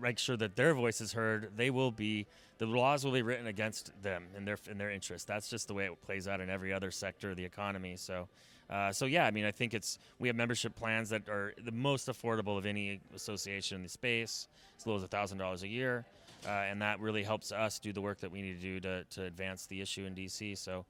make 0.00 0.18
sure 0.18 0.36
that 0.36 0.56
their 0.56 0.74
voice 0.74 1.00
is 1.00 1.12
heard, 1.12 1.50
they 1.56 1.70
will 1.70 1.90
be 1.90 2.26
the 2.58 2.66
laws 2.66 3.04
will 3.04 3.12
be 3.12 3.22
written 3.22 3.46
against 3.46 3.90
them 4.02 4.24
in 4.36 4.44
their 4.44 4.58
in 4.70 4.78
their 4.78 4.90
interest. 4.90 5.26
That's 5.26 5.48
just 5.48 5.68
the 5.68 5.74
way 5.74 5.86
it 5.86 6.02
plays 6.02 6.28
out 6.28 6.40
in 6.40 6.48
every 6.48 6.72
other 6.72 6.90
sector 6.90 7.30
of 7.30 7.36
the 7.36 7.44
economy. 7.44 7.96
So, 7.96 8.28
uh, 8.70 8.92
so 8.92 9.06
yeah, 9.06 9.26
I 9.26 9.30
mean, 9.30 9.44
I 9.44 9.50
think 9.50 9.74
it's 9.74 9.98
we 10.18 10.28
have 10.28 10.36
membership 10.36 10.74
plans 10.76 11.08
that 11.10 11.28
are 11.28 11.54
the 11.64 11.72
most 11.72 12.08
affordable 12.08 12.56
of 12.56 12.66
any 12.66 13.00
association 13.14 13.76
in 13.76 13.82
the 13.82 13.88
space, 13.88 14.48
as 14.78 14.86
low 14.86 14.96
as 14.96 15.02
thousand 15.04 15.38
dollars 15.38 15.62
a 15.62 15.68
year, 15.68 16.04
uh, 16.46 16.50
and 16.50 16.80
that 16.82 17.00
really 17.00 17.22
helps 17.22 17.52
us 17.52 17.78
do 17.78 17.92
the 17.92 18.00
work 18.00 18.20
that 18.20 18.30
we 18.30 18.42
need 18.42 18.60
to 18.60 18.66
do 18.66 18.80
to 18.80 19.04
to 19.04 19.24
advance 19.24 19.66
the 19.66 19.80
issue 19.80 20.04
in 20.04 20.14
DC. 20.14 20.56
So. 20.58 20.84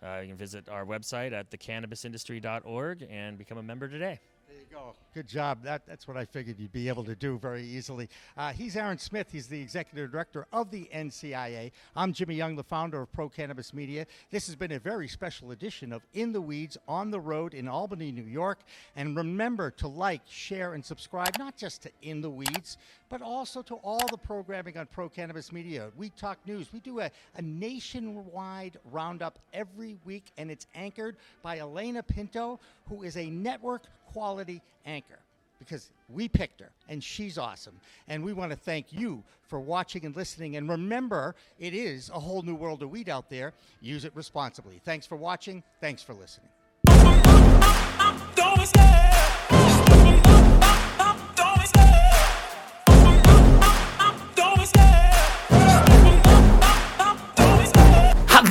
Uh, 0.00 0.20
you 0.20 0.28
can 0.28 0.36
visit 0.36 0.68
our 0.68 0.86
website 0.86 1.32
at 1.32 1.50
thecannabisindustry.org 1.50 3.04
and 3.10 3.36
become 3.36 3.58
a 3.58 3.62
member 3.64 3.88
today 3.88 4.20
go. 4.64 4.94
Good 5.14 5.26
job. 5.26 5.62
That, 5.62 5.86
that's 5.86 6.06
what 6.06 6.16
I 6.16 6.24
figured 6.24 6.58
you'd 6.58 6.72
be 6.72 6.88
able 6.88 7.04
to 7.04 7.14
do 7.14 7.38
very 7.38 7.64
easily. 7.64 8.08
Uh, 8.36 8.52
he's 8.52 8.76
Aaron 8.76 8.98
Smith. 8.98 9.28
He's 9.30 9.46
the 9.46 9.60
executive 9.60 10.10
director 10.10 10.46
of 10.52 10.70
the 10.70 10.88
NCIA. 10.94 11.72
I'm 11.96 12.12
Jimmy 12.12 12.34
Young, 12.34 12.56
the 12.56 12.62
founder 12.62 13.02
of 13.02 13.12
Pro 13.12 13.28
Cannabis 13.28 13.74
Media. 13.74 14.06
This 14.30 14.46
has 14.46 14.56
been 14.56 14.72
a 14.72 14.78
very 14.78 15.08
special 15.08 15.50
edition 15.50 15.92
of 15.92 16.02
In 16.14 16.32
the 16.32 16.40
Weeds 16.40 16.76
on 16.86 17.10
the 17.10 17.20
Road 17.20 17.54
in 17.54 17.68
Albany, 17.68 18.12
New 18.12 18.22
York. 18.22 18.60
And 18.96 19.16
remember 19.16 19.70
to 19.72 19.88
like, 19.88 20.22
share, 20.28 20.74
and 20.74 20.84
subscribe, 20.84 21.38
not 21.38 21.56
just 21.56 21.82
to 21.82 21.90
In 22.02 22.20
the 22.20 22.30
Weeds, 22.30 22.76
but 23.08 23.22
also 23.22 23.62
to 23.62 23.74
all 23.76 24.06
the 24.10 24.18
programming 24.18 24.76
on 24.76 24.86
Pro 24.86 25.08
Cannabis 25.08 25.52
Media. 25.52 25.90
We 25.96 26.10
talk 26.10 26.38
news. 26.46 26.72
We 26.72 26.80
do 26.80 27.00
a, 27.00 27.10
a 27.36 27.42
nationwide 27.42 28.78
roundup 28.90 29.38
every 29.52 29.96
week, 30.04 30.26
and 30.36 30.50
it's 30.50 30.66
anchored 30.74 31.16
by 31.42 31.58
Elena 31.58 32.02
Pinto, 32.02 32.60
who 32.88 33.02
is 33.02 33.16
a 33.16 33.28
network 33.30 33.82
quality 34.12 34.62
anchor 34.86 35.18
because 35.58 35.90
we 36.08 36.28
picked 36.28 36.60
her 36.60 36.70
and 36.88 37.02
she's 37.02 37.36
awesome. 37.38 37.80
And 38.08 38.24
we 38.24 38.32
want 38.32 38.52
to 38.52 38.56
thank 38.56 38.92
you 38.92 39.22
for 39.42 39.60
watching 39.60 40.06
and 40.06 40.14
listening. 40.14 40.56
And 40.56 40.68
remember, 40.68 41.34
it 41.58 41.74
is 41.74 42.10
a 42.10 42.18
whole 42.20 42.42
new 42.42 42.54
world 42.54 42.82
of 42.82 42.90
weed 42.90 43.08
out 43.08 43.28
there. 43.28 43.52
Use 43.80 44.04
it 44.04 44.12
responsibly. 44.14 44.80
Thanks 44.84 45.06
for 45.06 45.16
watching. 45.16 45.62
Thanks 45.80 46.02
for 46.02 46.14
listening. 46.14 46.50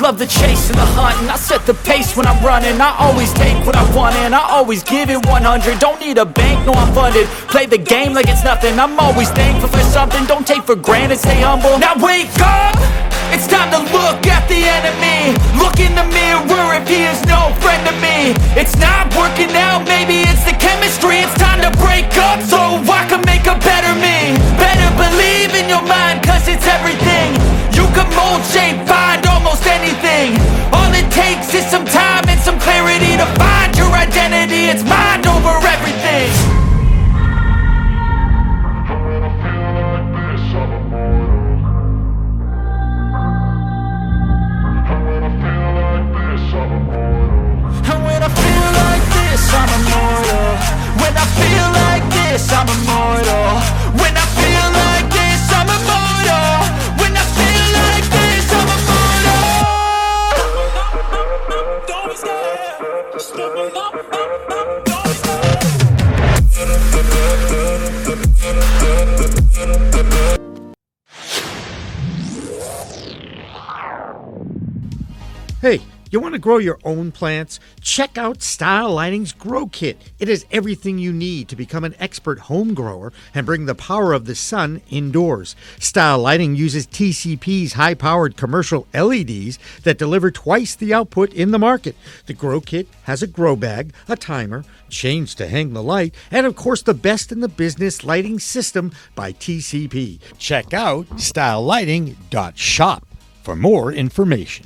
Love 0.08 0.18
the 0.18 0.26
chase 0.40 0.70
and 0.72 0.80
the 0.80 0.88
hunt 0.96 1.20
And 1.20 1.30
I 1.30 1.36
set 1.36 1.66
the 1.66 1.74
pace 1.84 2.16
when 2.16 2.26
I'm 2.32 2.40
running. 2.40 2.80
I 2.80 2.96
always 2.96 3.34
take 3.34 3.60
what 3.68 3.76
I 3.76 3.84
want 3.94 4.16
and 4.24 4.34
I 4.34 4.40
always 4.40 4.82
give 4.82 5.10
it 5.10 5.20
100 5.26 5.80
Don't 5.80 6.00
need 6.00 6.18
a 6.18 6.24
bank, 6.24 6.66
no 6.66 6.72
I'm 6.72 6.94
funded. 6.96 7.28
Play 7.52 7.66
the 7.66 7.78
game 7.78 8.14
like 8.14 8.30
it's 8.30 8.44
nothing. 8.44 8.80
I'm 8.80 8.96
always 9.00 9.30
thankful 9.32 9.68
for 9.68 9.84
something. 9.92 10.24
Don't 10.24 10.48
take 10.48 10.64
for 10.64 10.78
granted, 10.78 11.20
stay 11.20 11.42
humble. 11.44 11.76
Now 11.78 12.00
wake 12.00 12.32
up! 12.40 12.80
It's 13.36 13.48
time 13.52 13.68
to 13.76 13.84
look 13.92 14.24
at 14.32 14.48
the 14.48 14.64
enemy. 14.80 15.36
Look 15.60 15.84
in 15.84 15.92
the 15.92 16.08
mirror 16.16 16.80
if 16.80 16.88
he 16.88 17.04
is 17.04 17.20
no 17.28 17.52
friend 17.60 17.84
to 17.92 17.94
me. 18.00 18.32
It's 18.56 18.80
not 18.80 19.12
working 19.20 19.52
out, 19.60 19.84
maybe 19.84 20.24
it's 20.24 20.48
the 20.48 20.56
chemistry. 20.56 21.20
It's 21.20 21.36
time 21.36 21.60
to 21.68 21.72
break 21.84 22.08
up 22.16 22.40
so 22.48 22.80
I 22.88 23.04
can 23.12 23.20
make 23.28 23.44
a 23.44 23.60
better 23.60 23.92
me. 24.00 24.40
Better 24.56 24.90
believe 24.96 25.52
in 25.60 25.68
your 25.68 25.84
mind 25.84 26.24
cause 26.24 26.48
it's 26.48 26.64
everything 26.64 27.57
You 27.76 27.86
can 27.96 28.08
mold, 28.16 28.44
shape, 28.46 28.80
find 28.88 29.26
almost 29.28 29.66
anything. 29.66 30.38
All 30.74 30.92
it 30.94 31.10
takes 31.12 31.54
is 31.54 31.66
some 31.66 31.86
time 31.86 32.24
and 32.28 32.40
some 32.40 32.60
clarity 32.60 33.18
To 33.18 33.26
find 33.40 33.76
your 33.78 33.92
identity, 33.92 34.66
it's 34.72 34.84
mind 34.84 35.26
over 35.28 35.54
everything. 35.76 36.30
And 47.90 48.00
when 48.06 48.22
I 48.24 48.30
feel 48.42 48.70
like 48.82 49.06
this, 49.16 49.44
I'm 49.60 49.70
immortal. 49.78 50.48
When 51.02 51.14
I 51.16 51.28
feel 51.40 51.68
like 51.82 52.06
this, 52.14 52.52
I'm 52.52 52.68
immortal 52.68 52.97
you 76.12 76.20
want 76.20 76.34
to 76.34 76.40
grow 76.40 76.58
your 76.58 76.80
own 76.84 77.12
plants? 77.12 77.60
Check 77.82 78.18
out 78.18 78.42
Style 78.42 78.94
Lighting's 78.94 79.34
Grow 79.34 79.68
Kit. 79.68 79.98
It 80.20 80.28
has 80.28 80.46
everything 80.52 80.98
you 80.98 81.12
need 81.12 81.48
to 81.50 81.56
become 81.56 81.84
an 81.84 81.96
expert 82.00 82.40
home 82.40 82.74
grower 82.74 83.12
and 83.34 83.46
bring 83.46 83.66
the 83.66 83.76
power 83.76 84.14
of 84.14 84.26
the 84.26 84.36
sun 84.36 84.82
indoors. 84.90 85.56
Style 85.80 86.20
Lighting 86.20 86.56
uses 86.56 86.88
TCP's 86.88 87.74
high 87.74 87.94
powered 87.94 88.38
commercial 88.38 88.88
LEDs 88.94 89.60
that 89.84 89.98
deliver 89.98 90.32
twice 90.32 90.76
the 90.76 90.94
output 90.94 91.34
in 91.34 91.52
the 91.52 91.60
market. 91.60 91.96
The 92.26 92.34
Grow 92.34 92.62
Kit 92.62 92.88
has 93.04 93.22
a 93.22 93.28
grow 93.28 93.56
bag, 93.56 93.94
a 94.08 94.16
timer, 94.16 94.64
chains 94.90 95.36
to 95.36 95.48
hang 95.48 95.74
the 95.74 95.84
light, 95.84 96.16
and 96.32 96.46
of 96.46 96.56
course 96.56 96.82
the 96.82 96.94
best 96.94 97.32
in 97.32 97.42
the 97.42 97.48
business 97.48 98.04
lighting 98.04 98.40
system 98.40 98.92
by 99.16 99.34
TCP. 99.34 100.20
Check 100.38 100.74
out 100.74 101.08
stylelighting.shop 101.18 103.08
for 103.44 103.56
more 103.56 103.92
information. 103.92 104.66